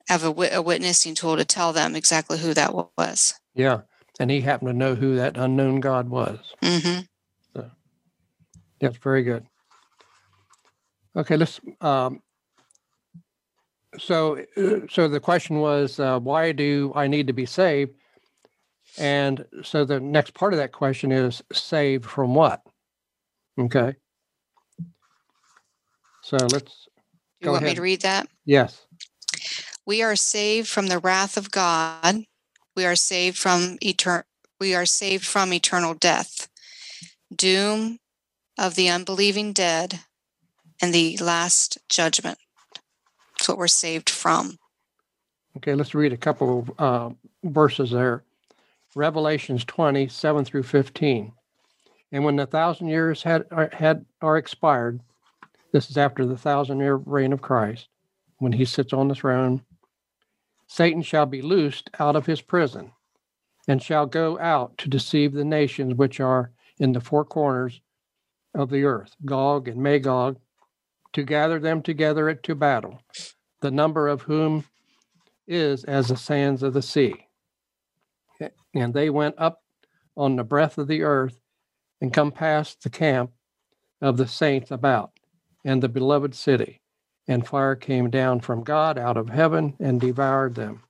[0.10, 3.36] of a, a witnessing tool to tell them exactly who that was.
[3.54, 3.82] Yeah.
[4.20, 6.40] And he happened to know who that unknown God was.
[6.62, 7.02] Mm-hmm.
[8.82, 9.46] That's very good.
[11.16, 11.60] Okay, let's.
[11.82, 12.22] Um,
[13.98, 17.92] so, uh, so the question was, uh, why do I need to be saved?
[18.98, 22.62] And so the next part of that question is, saved from what?
[23.60, 23.96] Okay.
[26.22, 26.88] So let's.
[27.42, 28.28] You Go want me to read that?
[28.46, 28.86] Yes.
[29.90, 32.26] We are saved from the wrath of God.
[32.76, 34.22] We are saved from etern-
[34.60, 36.48] we are saved from eternal death,
[37.36, 37.98] doom
[38.56, 40.02] of the unbelieving dead,
[40.80, 42.38] and the last judgment.
[43.34, 44.60] That's what we're saved from.
[45.58, 47.10] Okay, let's read a couple of uh,
[47.44, 48.24] verses there.
[48.94, 51.32] Revelations 20, 7 through 15.
[52.12, 55.00] And when the thousand years had, are- had are expired,
[55.74, 57.88] this is after the thousand year reign of Christ,
[58.38, 59.64] when he sits on the throne,
[60.70, 62.92] Satan shall be loosed out of his prison
[63.68, 67.82] and shall go out to deceive the nations which are in the four corners
[68.54, 70.38] of the earth, Gog and Magog,
[71.14, 73.02] to gather them together to battle,
[73.62, 74.64] the number of whom
[75.48, 77.28] is as the sands of the sea.
[78.76, 79.64] And they went up
[80.16, 81.42] on the breadth of the earth
[82.00, 83.32] and come past the camp
[84.02, 85.14] of the saints about
[85.66, 86.79] and the beloved city.
[87.30, 90.82] And fire came down from God out of heaven and devoured them.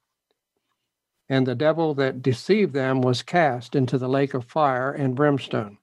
[1.27, 5.79] And the devil that deceived them was cast into the lake of fire and brimstone,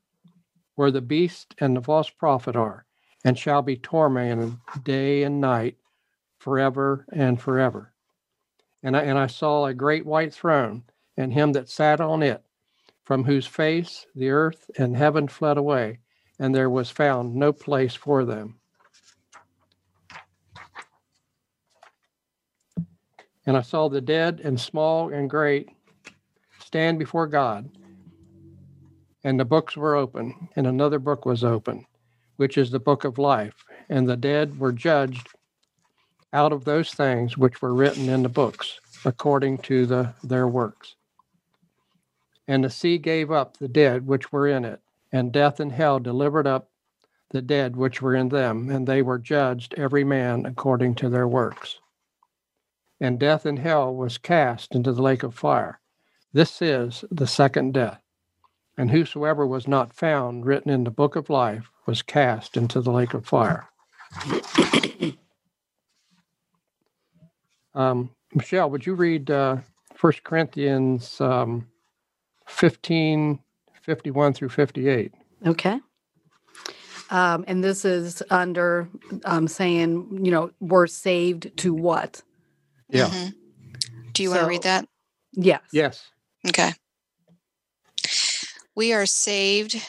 [0.75, 2.87] where the beast and the false prophet are,
[3.23, 5.77] and shall be tormented day and night
[6.39, 7.93] forever and forever.
[8.83, 10.85] And I, and I saw a great white throne,
[11.19, 12.43] and him that sat on it,
[13.05, 15.99] from whose face the earth and heaven fled away,
[16.39, 18.59] and there was found no place for them.
[23.47, 25.71] And I saw the dead and small and great
[26.59, 27.71] stand before God.
[29.23, 31.87] And the books were open, and another book was open,
[32.37, 33.55] which is the book of life.
[33.89, 35.29] And the dead were judged
[36.33, 40.97] out of those things which were written in the books, according to the, their works.
[42.49, 44.81] And the sea gave up the dead which were in it,
[45.13, 46.69] and death and hell delivered up
[47.31, 51.27] the dead which were in them, and they were judged every man according to their
[51.27, 51.81] works
[53.01, 55.81] and death and hell was cast into the lake of fire.
[56.33, 58.01] This is the second death.
[58.79, 62.93] And whosoever was not found written in the book of life was cast into the
[62.93, 63.69] lake of fire.
[67.75, 69.57] um, Michelle, would you read uh,
[70.01, 71.67] 1 Corinthians um,
[72.47, 73.39] 15,
[73.83, 75.15] 51 through 58?
[75.47, 75.81] Okay.
[77.09, 78.89] Um, and this is under
[79.25, 82.23] um, saying, you know, we're saved to what?
[82.89, 83.09] Yeah.
[83.09, 83.35] Mhm.
[84.13, 84.89] Do you want to read that?
[85.33, 85.63] Yes.
[85.73, 86.03] Yes.
[86.47, 86.75] Okay.
[88.75, 89.81] We are saved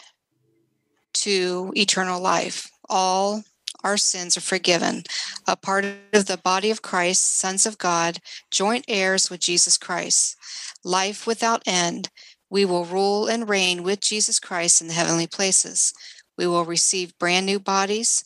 [1.14, 2.70] to eternal life.
[2.90, 3.44] All
[3.84, 5.04] our sins are forgiven.
[5.46, 10.36] A part of the body of Christ, sons of God, joint heirs with Jesus Christ.
[10.84, 12.10] Life without end.
[12.50, 15.94] We will rule and reign with Jesus Christ in the heavenly places.
[16.38, 18.24] We will receive brand new bodies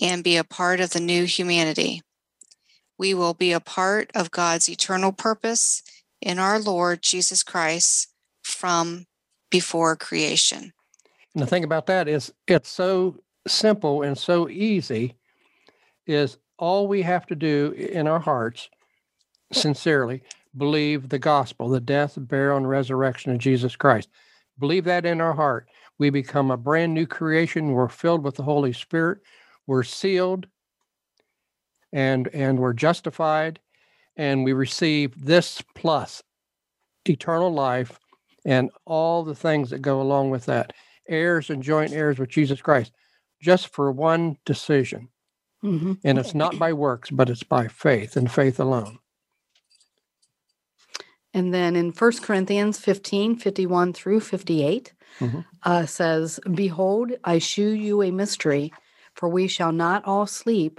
[0.00, 2.02] and be a part of the new humanity.
[3.02, 5.82] We will be a part of God's eternal purpose
[6.20, 8.06] in our Lord Jesus Christ
[8.44, 9.06] from
[9.50, 10.72] before creation.
[11.34, 13.16] And the thing about that is it's so
[13.48, 15.16] simple and so easy
[16.06, 18.68] is all we have to do in our hearts
[19.50, 20.22] sincerely
[20.56, 24.10] believe the gospel, the death, burial, and resurrection of Jesus Christ.
[24.60, 25.66] Believe that in our heart.
[25.98, 27.72] We become a brand new creation.
[27.72, 29.18] We're filled with the Holy Spirit.
[29.66, 30.46] We're sealed
[31.92, 33.60] and and we're justified
[34.16, 36.22] and we receive this plus
[37.08, 37.98] eternal life
[38.44, 40.72] and all the things that go along with that
[41.08, 42.92] heirs and joint heirs with jesus christ
[43.40, 45.08] just for one decision.
[45.60, 48.98] Hmm and it's not by works but it's by faith and faith alone.
[51.34, 55.44] And then in 1 Corinthians 15, 51 through 58, Mhm.
[55.62, 58.70] uh, says, Behold, I shew you a mystery,
[59.14, 60.78] for we shall not all sleep,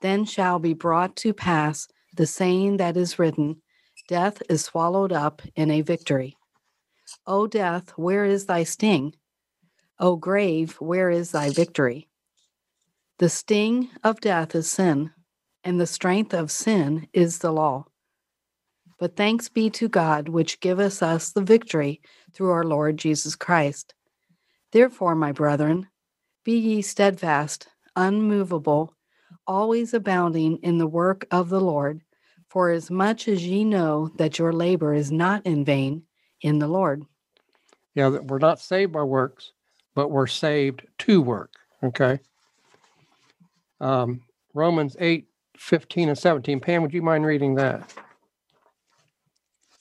[0.00, 3.62] then shall be brought to pass the saying that is written
[4.08, 6.36] Death is swallowed up in a victory.
[7.26, 9.14] O death, where is thy sting?
[9.98, 12.08] O grave, where is thy victory?
[13.18, 15.10] The sting of death is sin,
[15.64, 17.86] and the strength of sin is the law.
[18.98, 22.00] But thanks be to God, which giveth us the victory
[22.32, 23.94] through our Lord Jesus Christ.
[24.72, 25.88] Therefore, my brethren,
[26.44, 28.94] be ye steadfast, unmovable,
[29.48, 32.02] always abounding in the work of the Lord,
[32.48, 36.02] for as much as ye know that your labor is not in vain
[36.42, 37.04] in the Lord.
[37.94, 39.52] yeah that we're not saved by works
[39.94, 42.20] but we're saved to work okay
[43.80, 44.20] um,
[44.54, 45.26] romans 8
[45.56, 47.92] 15 and 17 pam would you mind reading that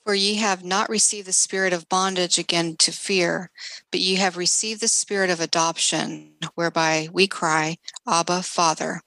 [0.04, 3.52] For ye have not received the spirit of bondage again to fear,
[3.92, 9.02] but ye have received the spirit of adoption, whereby we cry, Abba, Father.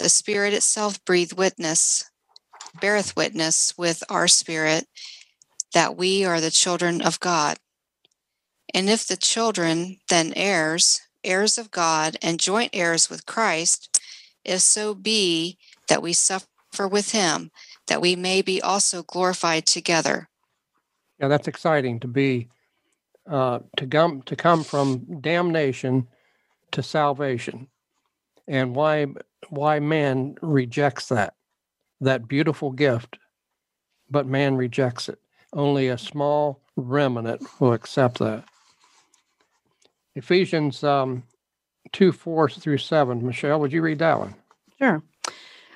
[0.00, 2.10] The Spirit itself breathe witness,
[2.80, 4.86] beareth witness with our spirit
[5.74, 7.58] that we are the children of God.
[8.72, 14.00] And if the children, then heirs, heirs of God, and joint heirs with Christ,
[14.42, 17.50] if so be that we suffer with him,
[17.86, 20.30] that we may be also glorified together.
[21.18, 22.48] Yeah, that's exciting to be
[23.28, 26.08] uh, to come to come from damnation
[26.72, 27.68] to salvation,
[28.50, 29.06] and why
[29.48, 31.34] why man rejects that
[32.00, 33.18] that beautiful gift,
[34.10, 35.18] but man rejects it.
[35.52, 38.44] Only a small remnant will accept that.
[40.14, 41.22] Ephesians um,
[41.92, 43.24] 2 4 through 7.
[43.24, 44.34] Michelle, would you read that one?
[44.78, 45.02] Sure.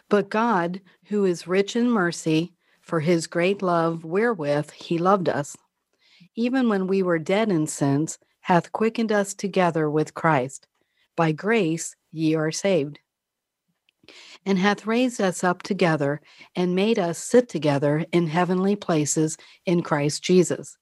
[0.09, 5.57] But God, who is rich in mercy, for his great love wherewith he loved us,
[6.35, 10.66] even when we were dead in sins, hath quickened us together with Christ.
[11.16, 12.99] By grace ye are saved.
[14.47, 16.21] And hath raised us up together
[16.55, 20.77] and made us sit together in heavenly places in Christ Jesus,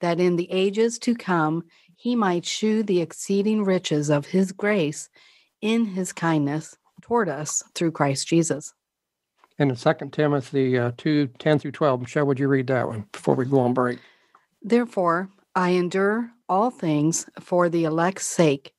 [0.00, 1.64] that in the ages to come
[1.96, 5.08] he might shew the exceeding riches of his grace
[5.60, 8.72] in his kindness toward us through Christ Jesus.
[9.58, 13.06] And in 2 Timothy uh, 2 10 through 12, Michelle, would you read that one
[13.10, 13.98] before we go on break?
[14.62, 18.72] Therefore, I endure all things for the elect's sake,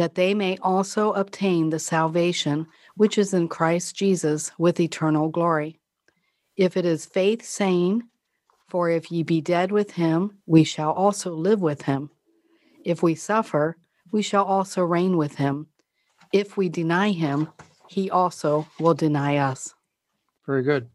[0.00, 5.78] that they may also obtain the salvation which is in Christ Jesus with eternal glory.
[6.56, 8.04] If it is faith saying,
[8.66, 12.08] For if ye be dead with him, we shall also live with him.
[12.82, 13.76] If we suffer,
[14.10, 15.66] we shall also reign with him.
[16.32, 17.50] If we deny him,
[17.86, 19.74] he also will deny us.
[20.46, 20.88] Very good.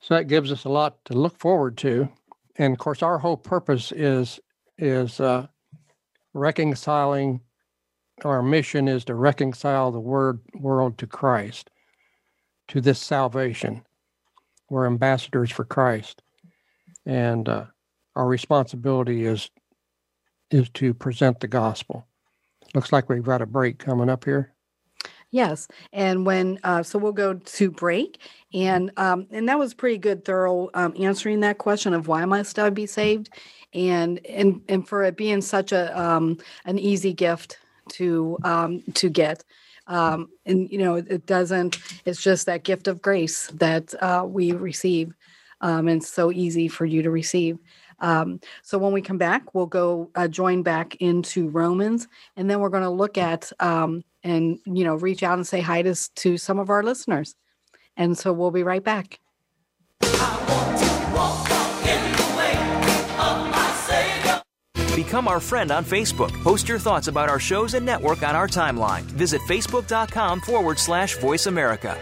[0.00, 2.10] So that gives us a lot to look forward to,
[2.56, 4.38] and of course, our whole purpose is
[4.76, 5.46] is uh,
[6.36, 7.40] reconciling.
[8.24, 11.70] Our mission is to reconcile the word world to Christ,
[12.68, 13.82] to this salvation.
[14.70, 16.22] We're ambassadors for Christ,
[17.04, 17.64] and uh,
[18.14, 19.50] our responsibility is
[20.50, 22.06] is to present the gospel.
[22.74, 24.55] Looks like we've got a break coming up here.
[25.36, 28.18] Yes, and when uh, so we'll go to break,
[28.54, 32.58] and um, and that was pretty good, thorough um, answering that question of why must
[32.58, 33.28] I be saved,
[33.74, 37.58] and and and for it being such a um, an easy gift
[37.90, 39.44] to um, to get,
[39.88, 41.76] um, and you know it doesn't.
[42.06, 45.12] It's just that gift of grace that uh, we receive,
[45.60, 47.58] um, and so easy for you to receive.
[47.98, 52.60] Um, so when we come back, we'll go uh, join back into Romans, and then
[52.60, 55.94] we're going to look at um, and you know reach out and say hi to,
[56.16, 57.34] to some of our listeners.
[57.96, 59.20] And so we'll be right back.
[64.94, 66.32] Become our friend on Facebook.
[66.42, 69.02] Post your thoughts about our shows and network on our timeline.
[69.02, 71.96] Visit facebook.com forward slash voice America.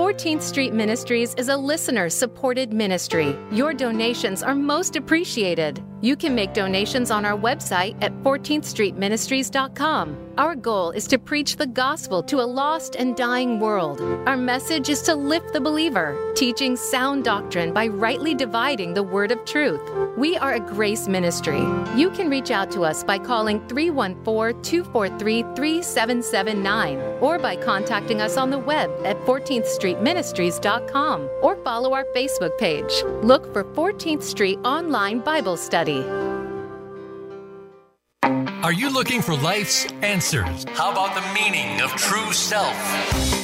[0.00, 3.36] 14th Street Ministries is a listener supported ministry.
[3.52, 5.84] Your donations are most appreciated.
[6.00, 10.29] You can make donations on our website at 14thstreetministries.com.
[10.40, 14.00] Our goal is to preach the gospel to a lost and dying world.
[14.26, 19.32] Our message is to lift the believer, teaching sound doctrine by rightly dividing the word
[19.32, 19.82] of truth.
[20.16, 21.60] We are a grace ministry.
[21.94, 28.38] You can reach out to us by calling 314 243 3779 or by contacting us
[28.38, 33.02] on the web at 14thstreetministries.com or follow our Facebook page.
[33.22, 36.29] Look for 14th Street Online Bible Study.
[38.62, 40.66] Are you looking for life's answers?
[40.74, 43.39] How about the meaning of true self?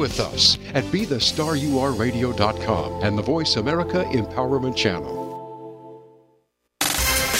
[0.00, 5.19] with us at BeTheStarYouAreRadio.com and the Voice America Empowerment Channel.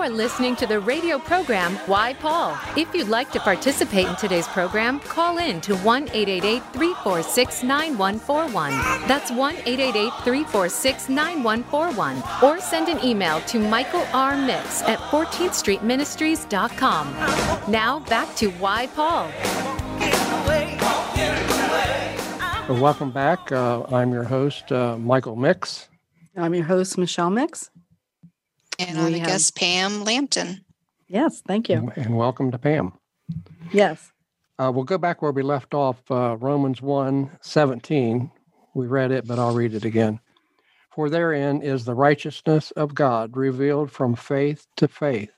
[0.00, 2.56] You are listening to the radio program Why Paul.
[2.74, 8.70] If you'd like to participate in today's program, call in to 1 888 346 9141.
[9.06, 12.22] That's 1 888 346 9141.
[12.42, 14.38] Or send an email to Michael R.
[14.38, 17.12] Mix at 14th Street Ministries.com.
[17.70, 19.30] Now back to Why Paul.
[22.80, 23.52] Welcome back.
[23.52, 25.90] Uh, I'm your host, uh, Michael Mix.
[26.38, 27.68] I'm your host, Michelle Mix.
[28.80, 30.64] And We I'm a have- guest, Pam Lampton.
[31.06, 31.92] Yes, thank you.
[31.96, 32.92] And welcome to Pam.
[33.72, 34.10] Yes.
[34.58, 38.30] Uh, we'll go back where we left off, uh, Romans 1 17.
[38.74, 40.20] We read it, but I'll read it again.
[40.94, 45.30] For therein is the righteousness of God revealed from faith to faith,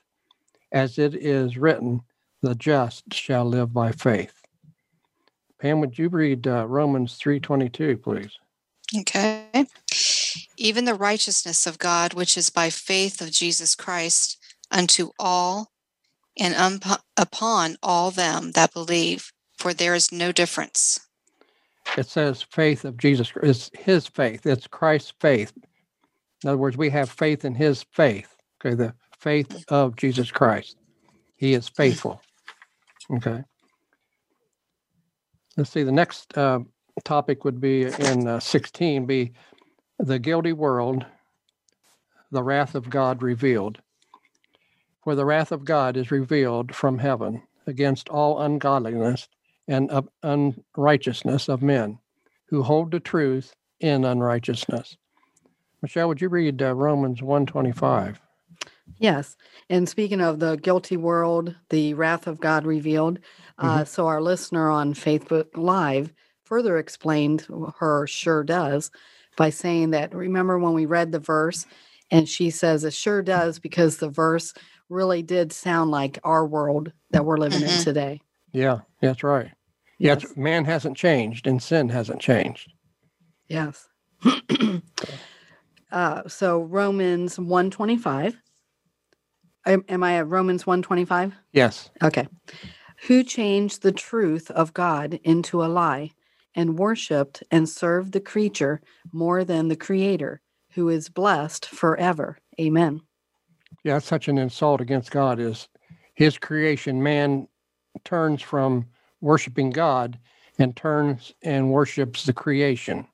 [0.71, 2.01] as it is written,
[2.41, 4.33] the just shall live by faith.
[5.59, 8.37] Pam, would you read uh, Romans 3:22, please?
[8.99, 9.45] Okay.
[10.63, 14.37] Even the righteousness of God, which is by faith of Jesus Christ,
[14.71, 15.73] unto all
[16.39, 16.81] and
[17.17, 21.01] upon all them that believe, for there is no difference.
[21.97, 23.33] It says faith of Jesus.
[23.43, 24.45] is his faith.
[24.45, 25.51] It's Christ's faith.
[26.43, 28.33] In other words, we have faith in his faith.
[28.65, 30.77] Okay, the faith of Jesus Christ.
[31.35, 32.21] He is faithful.
[33.11, 33.43] Okay.
[35.57, 35.83] Let's see.
[35.83, 36.59] The next uh,
[37.03, 39.33] topic would be in uh, 16 be
[40.03, 41.05] the guilty world,
[42.29, 43.79] the wrath of God revealed.
[45.03, 49.29] For the wrath of God is revealed from heaven against all ungodliness
[49.67, 49.89] and
[50.21, 51.99] unrighteousness of men
[52.47, 54.97] who hold the truth in unrighteousness.
[55.81, 58.19] Michelle, would you read uh, Romans 125?
[58.97, 59.37] Yes.
[59.69, 63.19] And speaking of the guilty world, the wrath of God revealed.
[63.57, 67.47] Uh, so our listener on Facebook Live further explained
[67.79, 68.91] her sure does
[69.37, 71.65] by saying that remember when we read the verse
[72.11, 74.53] and she says it sure does because the verse
[74.89, 77.83] really did sound like our world that we're living in Mhm.
[77.83, 78.21] today.
[78.51, 79.51] Yeah, that's right.
[79.97, 80.17] Yes.
[80.23, 82.71] it's- man hasn't changed and sin hasn't changed.
[83.47, 83.87] Yes.
[85.91, 88.37] uh, so Romans 125.
[89.65, 91.33] Am, am I at Romans 125?
[91.53, 91.89] Yes.
[92.03, 92.27] Okay.
[93.07, 96.11] Who changed the truth of God into a lie
[96.55, 98.81] and worshiped and served the creature
[99.11, 100.41] more than the creator,
[100.71, 102.37] who is blessed forever.
[102.59, 103.01] Amen.
[103.83, 105.67] Yeah, that's such an insult against God is
[106.13, 107.03] his creation.
[107.03, 107.47] Man
[108.03, 108.85] turns from
[109.21, 110.19] worshiping God
[110.59, 113.07] and turns and worships the creation.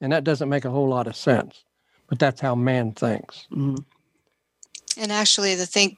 [0.00, 1.64] And that doesn't make a whole lot of sense.
[2.08, 3.46] But that's how man thinks.
[3.50, 3.84] Mhm.
[4.96, 5.96] And actually, the thing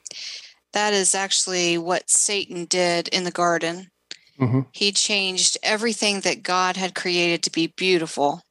[0.73, 3.91] that is actually what Satan did in the garden.
[4.39, 8.43] Hmm He changed everything that God had created to be beautiful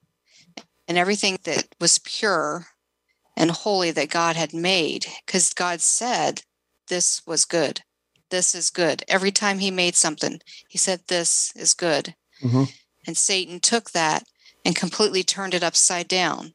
[0.88, 2.68] and everything that was pure
[3.36, 6.44] and holy that God had made, because God said
[6.88, 7.82] this was good.
[8.30, 9.04] This is good.
[9.08, 12.16] Every time he made something, he said, This is good.
[12.42, 12.64] hmm
[13.06, 14.24] And Satan took that
[14.64, 16.54] and completely turned it upside down.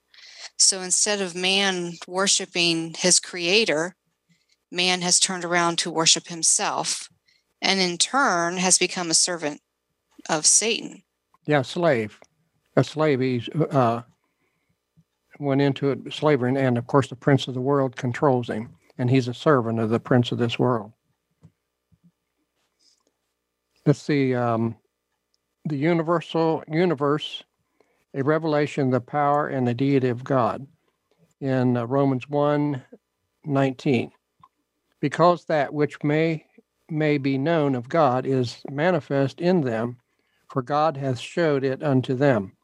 [0.58, 3.94] So instead of man worshiping his creator,
[4.70, 7.08] man has turned around to worship himself
[7.62, 9.60] and in turn has become a servant
[10.28, 11.02] of Satan.
[11.46, 12.18] Yeah, slave.
[12.76, 13.20] A slave.
[13.20, 14.02] He's uh,
[15.38, 19.10] went into it, slavery, and, of course the prince of the world controls him, and
[19.10, 20.92] he's a servant of the prince of this world.
[23.86, 24.34] Let's see.
[24.34, 24.76] Um,
[25.64, 27.42] the universal universe,
[28.14, 30.66] a revelation of the power and the deity of God,
[31.40, 32.82] in uh, Romans 1,
[33.44, 34.12] 19.
[35.00, 36.44] Because that which may
[36.90, 39.98] may be known of God is manifest in them
[40.50, 42.56] for God hath showed it unto them.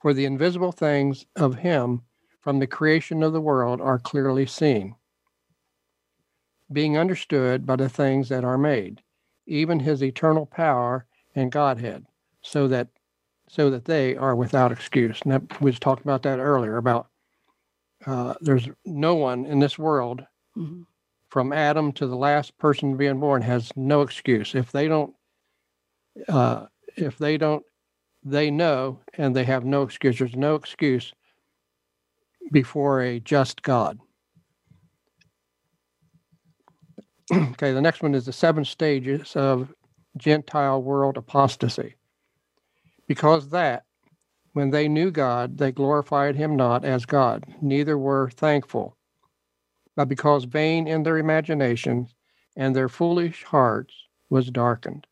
[0.00, 2.02] For the invisible things of him
[2.40, 4.96] from the creation of the world are clearly seen,
[6.72, 9.02] being understood by the things that are made,
[9.46, 12.06] even his eternal power and Godhead,
[12.42, 12.88] so that
[13.48, 15.20] so that they are without excuse.
[15.22, 17.08] And that, we talking about that earlier about
[18.06, 20.26] uh, there's no one in this world
[20.56, 20.86] Mhm.
[21.34, 24.54] From Adam to the last person being born has no excuse.
[24.54, 25.12] If they don't,
[26.28, 27.64] uh, if they don't,
[28.22, 30.16] they know and they have no excuse.
[30.16, 31.12] There's no excuse
[32.52, 33.98] before a just God.
[37.34, 39.74] okay, the next one is the seven stages of
[40.16, 41.96] Gentile world apostasy.
[43.08, 43.86] Because that,
[44.52, 48.96] when they knew God, they glorified him not as God, neither were thankful
[49.96, 52.14] but because vain in their imaginations
[52.56, 53.94] and their foolish hearts
[54.30, 55.06] was darkened.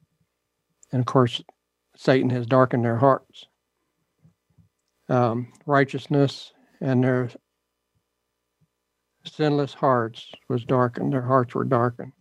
[0.91, 1.43] And of course,
[1.97, 3.47] Satan has darkened their hearts.
[5.09, 7.31] Um, righteousness and their
[9.25, 11.13] sinless hearts was darkened.
[11.13, 12.13] Their hearts were darkened.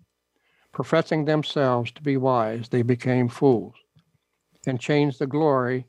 [0.72, 3.76] Professing themselves to be wise, they became fools
[4.66, 5.88] and changed the glory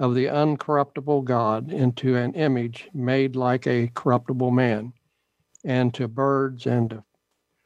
[0.00, 4.92] of the uncorruptible God into an image made like a corruptible man,
[5.68, 7.04] and to birds and to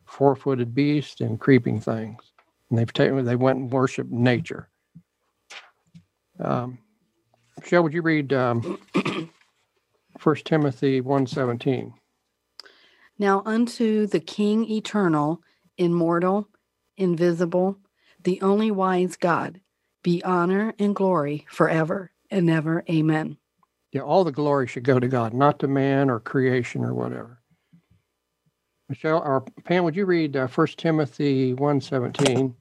[0.05, 2.33] four footed beasts and creeping things.
[2.69, 4.69] And they've taken they went and worshiped nature.
[6.41, 6.79] Um,
[7.61, 8.79] Michelle, would you read um,
[10.23, 11.93] 1 Timothy 1.17?
[13.19, 15.41] Now unto the King eternal,
[15.79, 16.49] immortal,
[16.97, 17.79] invisible,
[18.25, 19.61] the only wise God,
[20.03, 22.83] be honor and glory forever and ever.
[22.91, 23.37] Amen.
[23.93, 27.42] Yeah, all the glory should go to God, not to man or creation or whatever.
[28.93, 32.53] Michelle or Pam, would you read uh, 1 Timothy 1.17?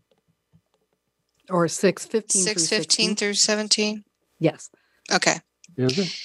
[1.49, 4.05] Or 615 6 15 through 17.
[4.39, 4.69] Yes.
[5.13, 5.41] Okay.
[5.75, 6.15] Is it?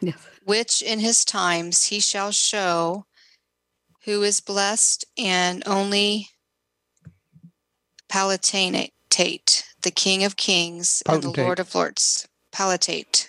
[0.00, 0.26] Yes.
[0.46, 3.04] Which in his times he shall show
[4.06, 6.28] who is blessed and only
[8.08, 12.26] palatinate, the King of kings and the Lord of lords.
[12.52, 13.28] Palatate,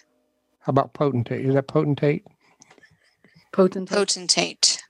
[0.61, 1.45] How about potentate?
[1.45, 2.25] Is that potentate?
[3.51, 3.97] Potentate.
[3.97, 4.83] potentate.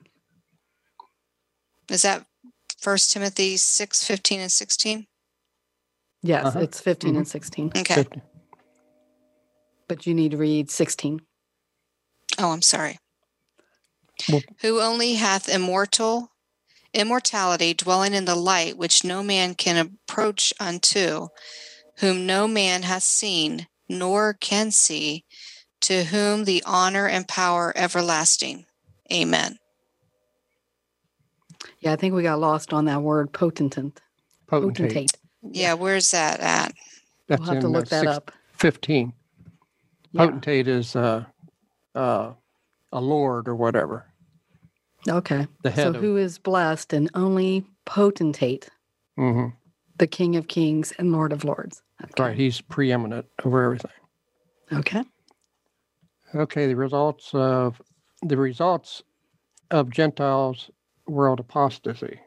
[1.94, 2.26] Is that
[2.80, 5.08] First Timothy 6 15 and 16?
[6.24, 6.60] yes, Uh-huh.
[6.60, 7.18] it's 15 Mhm.
[7.18, 7.72] and 16.
[7.76, 7.94] Okay.
[7.96, 8.22] 50.
[9.88, 11.22] But you need to read 16.
[12.40, 12.98] Oh, I'm sorry.
[14.28, 16.30] Well- Who only hath immortal
[16.94, 21.28] immortality dwelling in the light which no man can approach unto,
[21.98, 25.26] whom no man hath seen, nor can see,
[25.82, 28.66] to whom the honor and power everlasting.
[29.12, 29.58] Amen.
[31.84, 34.00] Yeah, I think we got lost on that word potentate.
[34.48, 34.78] Potentate.
[34.78, 35.12] Potentate.
[35.52, 36.74] Yeah, where's that at?
[37.28, 38.32] That's We'll have to uh, look that six- up.
[38.54, 39.12] 15.
[40.14, 40.26] Yeah.
[40.26, 41.26] Potentate is uh,
[41.94, 42.32] uh,
[42.94, 44.06] a lord or whatever.
[45.10, 45.46] Okay.
[45.64, 45.96] The head So of.
[45.98, 48.70] who is blessed and only potentate,
[49.20, 49.50] mm-hmm.
[49.98, 51.82] the King of Kings and Lord of Lords?
[52.02, 52.24] Okay.
[52.24, 52.38] Right.
[52.38, 53.92] He's preeminent over everything.
[54.72, 55.04] Okay.
[56.34, 56.68] Okay.
[56.68, 57.82] The results of
[58.22, 59.04] the results
[59.72, 60.72] of Gentiles
[61.08, 62.20] world apostasy.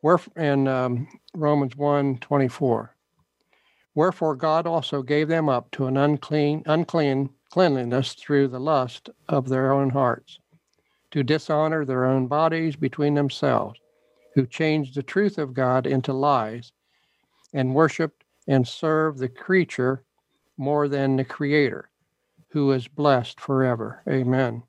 [0.00, 2.94] Where in um, Romans 1 24.
[3.94, 9.48] Wherefore God also gave them up to an unclean, unclean cleanliness through the lust of
[9.48, 10.38] their own hearts,
[11.10, 13.80] to dishonor their own bodies between themselves,
[14.34, 16.72] who changed the truth of God into lies,
[17.52, 20.04] and worshiped and served the creature
[20.56, 21.88] more than the Creator,
[22.50, 24.02] who is blessed forever.
[24.08, 24.62] Amen.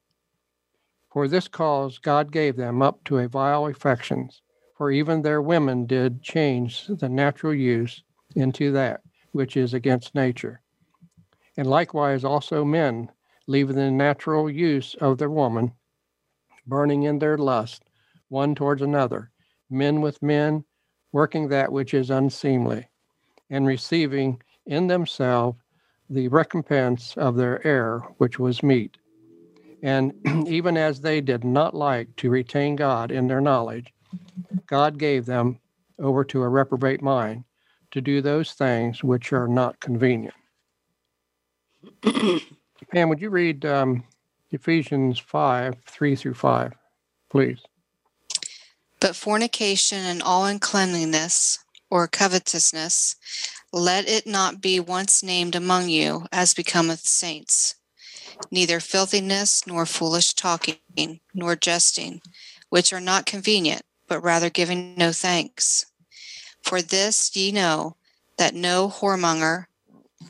[1.11, 4.41] For this cause God gave them up to a vile affections,
[4.77, 8.03] for even their women did change the natural use
[8.35, 9.01] into that
[9.31, 10.61] which is against nature.
[11.57, 13.11] And likewise also men,
[13.47, 15.73] leaving the natural use of their woman,
[16.67, 17.83] burning in their lust
[18.27, 19.31] one towards another,
[19.67, 20.63] men with men,
[21.11, 22.87] working that which is unseemly,
[23.49, 25.57] and receiving in themselves
[26.07, 28.98] the recompense of their error, which was meat.
[29.81, 30.13] And
[30.47, 33.93] even as they did not like to retain God in their knowledge,
[34.67, 35.59] God gave them
[35.99, 37.43] over to a reprobate mind
[37.91, 40.35] to do those things which are not convenient.
[42.91, 44.03] Pam, would you read um,
[44.51, 46.73] Ephesians 5 3 through 5,
[47.29, 47.59] please?
[48.99, 51.59] But fornication and all uncleanliness
[51.89, 53.15] or covetousness,
[53.71, 57.75] let it not be once named among you as becometh saints,
[58.51, 62.21] neither filthiness, nor foolish talking, nor jesting,
[62.69, 65.85] which are not convenient, but rather giving no thanks.
[66.63, 67.95] For this ye know
[68.37, 69.65] that no whoremonger,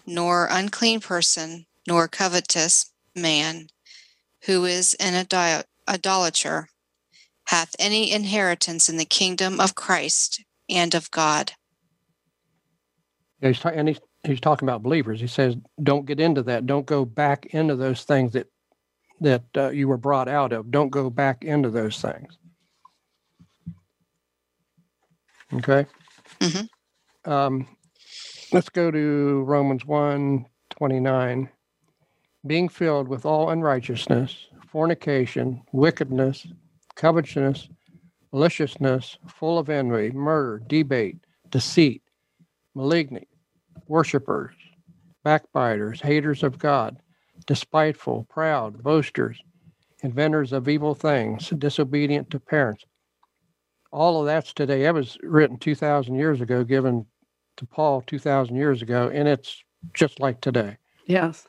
[0.06, 3.68] nor unclean person, nor covetous man,
[4.44, 6.70] who is an idol- idolater,
[7.46, 11.54] hath any inheritance in the kingdom of Christ and of God.
[13.42, 15.20] Yeah, he's ta- and he's, he's talking about believers.
[15.22, 16.66] He says, don't get into that.
[16.66, 18.48] Don't go back into those things that
[19.22, 20.72] that uh, you were brought out of.
[20.72, 22.38] Don't go back into those things.
[25.54, 25.86] Okay.
[26.40, 26.70] Mhm.
[27.26, 27.68] Um,
[28.54, 31.50] let's go to Romans 1 29.
[32.48, 36.48] Being filled with all unrighteousness, fornication, wickedness,
[36.96, 37.68] covetousness,
[38.32, 41.18] maliciousness, full of envy, murder, debate,
[41.50, 42.02] deceit,
[42.76, 43.28] malignant,
[43.90, 44.54] worshippers,
[45.26, 46.98] backbiters, haters of God,
[47.46, 49.42] despiteful, proud, boasters,
[50.02, 52.86] inventors of evil things, disobedient to parents.
[53.92, 54.84] All of that's today.
[54.84, 57.06] That was written 2,000 years ago, given
[57.58, 59.64] to Paul 2,000 years ago, and it's
[59.94, 60.78] just like today.
[61.06, 61.48] Yes.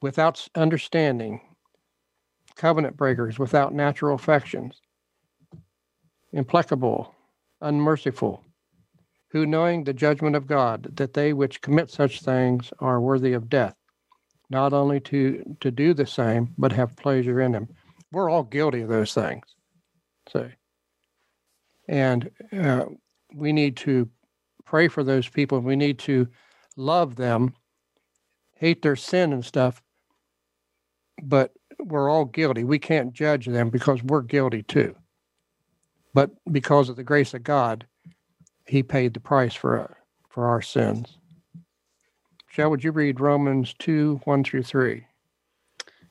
[0.00, 1.40] Without understanding,
[2.56, 4.80] covenant breakers without natural affections,
[6.32, 7.14] implacable,
[7.60, 8.42] unmerciful,
[9.34, 13.50] who knowing the judgment of God, that they which commit such things are worthy of
[13.50, 13.74] death,
[14.48, 17.66] not only to, to do the same, but have pleasure in them.
[18.12, 19.42] We're all guilty of those things.
[20.28, 20.48] So,
[21.88, 22.84] and uh,
[23.34, 24.08] we need to
[24.64, 25.58] pray for those people.
[25.58, 26.28] We need to
[26.76, 27.54] love them,
[28.54, 29.82] hate their sin and stuff,
[31.24, 32.62] but we're all guilty.
[32.62, 34.94] We can't judge them because we're guilty too.
[36.14, 37.88] But because of the grace of God,
[38.66, 39.96] He paid the price for
[40.28, 41.18] for our sins.
[42.48, 45.06] Shall would you read Romans two one through three?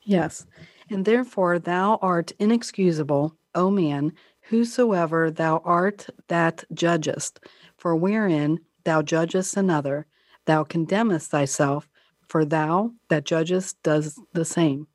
[0.02, 0.46] Yes.
[0.90, 7.40] And therefore thou art inexcusable, O man, whosoever thou art that judgest.
[7.76, 10.06] For wherein thou judgest another,
[10.44, 11.88] thou condemnest thyself,
[12.28, 14.86] for thou that judgest does the same.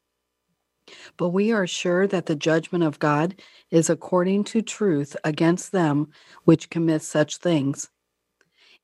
[1.17, 6.09] But we are sure that the judgment of God is according to truth against them
[6.45, 7.89] which commit such things.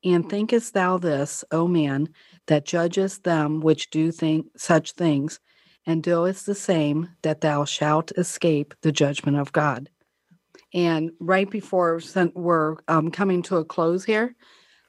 [0.04, 2.10] And thinkest thou this, O man,
[2.48, 5.40] that judgest them which do think such things,
[5.88, 9.90] and doest the same, that thou shalt escape the judgment of God?
[10.74, 12.02] And right before
[12.34, 14.36] we're um, coming to a close here,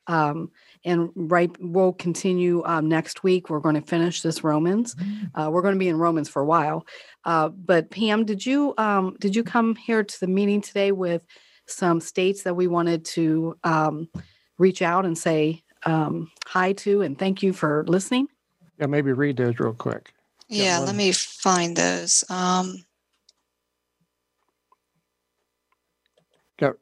[0.06, 0.50] um,
[0.84, 3.50] and right we'll continue um, next week.
[3.50, 4.94] We're going to finish this romans.
[4.94, 5.40] Mm-hmm.
[5.40, 6.86] uh, we're going to be in romans for a while.
[7.24, 11.26] Uh, but pam did you um, did you come here to the meeting today with
[11.66, 14.08] some states that we wanted to um,
[14.58, 18.28] reach out and say um, hi to and thank you for listening?
[18.78, 20.12] Yeah maybe read those real quick.
[20.48, 22.84] Yeah, let me find those um,
[26.58, 26.76] got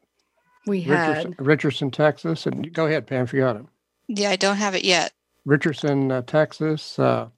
[0.67, 3.65] we Richardson, had Richardson, Texas, and go ahead, Pam, if you got it.
[4.07, 5.13] Yeah, I don't have it yet.
[5.45, 7.29] Richardson, uh, Texas, uh,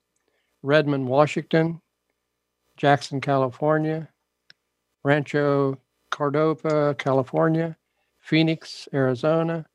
[0.63, 1.82] Redmond, Washington,
[2.78, 4.07] Jackson, California,
[5.03, 5.78] Rancho
[6.09, 7.76] Cordova, California,
[8.20, 9.65] Phoenix, Arizona,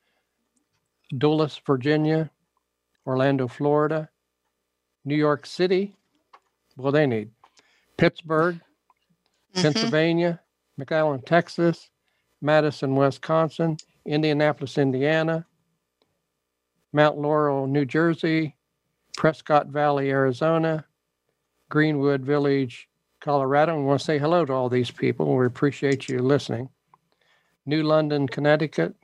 [1.16, 2.30] Dulles, Virginia,
[3.07, 4.09] Orlando, Florida,
[5.05, 5.95] New York City.
[6.76, 7.30] Well, they need
[7.97, 9.62] Pittsburgh, mm-hmm.
[9.62, 10.40] Pennsylvania,
[10.80, 11.90] McAllen, Texas,
[12.40, 15.47] Madison, Wisconsin, Indianapolis, Indiana,
[16.93, 18.57] Mount Laurel, New Jersey,
[19.16, 20.84] Prescott Valley, Arizona,
[21.70, 22.88] Greenwood Village,
[23.20, 23.76] Colorado.
[23.78, 25.36] We want to say hello to all these people.
[25.36, 26.68] We appreciate you listening.
[27.64, 28.95] New London, Connecticut,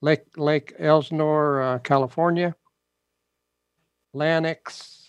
[0.00, 2.54] Lake Lake Elsinore, uh, California,
[4.14, 5.08] Lanix,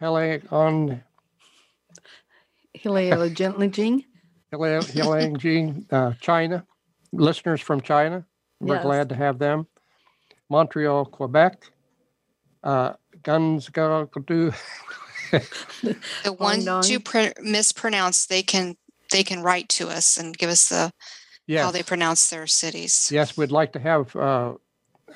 [0.00, 1.02] Helion,
[2.76, 4.04] Heliojing,
[4.52, 6.66] Heliojing, uh, China.
[7.12, 8.24] Listeners from China,
[8.60, 8.84] we're yes.
[8.84, 9.66] glad to have them.
[10.50, 11.70] Montreal, Quebec.
[12.62, 14.52] Uh, Guns go do.
[16.24, 18.76] the ones you pr- mispronounce, they can
[19.10, 20.92] they can write to us and give us the
[21.46, 21.64] yes.
[21.64, 23.10] how they pronounce their cities.
[23.12, 24.54] Yes, we'd like to have uh,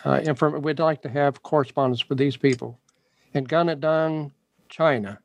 [0.05, 2.79] uh, inform- We'd like to have correspondence with these people
[3.33, 4.31] in Gunadong,
[4.69, 5.19] China.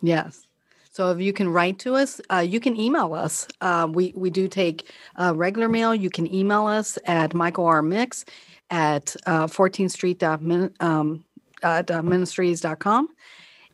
[0.00, 0.46] Yes.
[0.90, 3.46] So if you can write to us, uh, you can email us.
[3.60, 5.94] Uh, we we do take uh, regular mail.
[5.94, 8.24] You can email us at Michael R Mix
[8.70, 11.24] at uh, 14th Street um,
[11.62, 13.08] at ministries.com.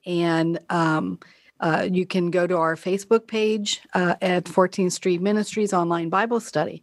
[0.05, 1.19] And um,
[1.61, 6.41] uh, you can go to our Facebook page uh, at 14th Street Ministries Online Bible
[6.41, 6.83] Study.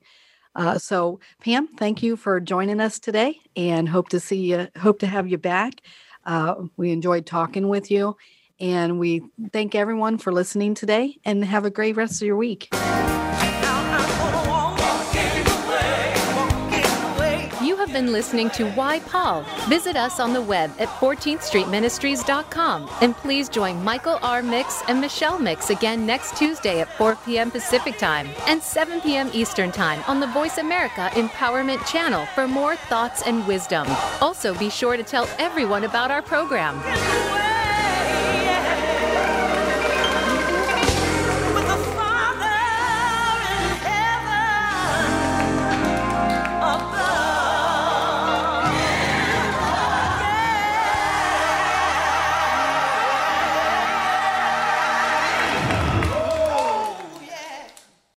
[0.56, 4.68] Uh, so, Pam, thank you for joining us today, and hope to see you.
[4.78, 5.82] Hope to have you back.
[6.26, 8.18] Uh, we enjoyed talking with you,
[8.60, 11.18] and we thank everyone for listening today.
[11.24, 12.70] And have a great rest of your week.
[18.00, 19.44] Been listening to Why Paul.
[19.68, 22.90] Visit us on the web at 14thstreetministries.com.
[23.02, 24.42] And please join Michael R.
[24.42, 27.52] Mix and Michelle Mix again next Tuesday at 4 p.m.
[27.52, 29.30] Pacific Time and 7 p.m.
[29.34, 33.86] Eastern Time on the Voice America Empowerment Channel for more thoughts and wisdom.
[34.22, 36.80] Also, be sure to tell everyone about our program.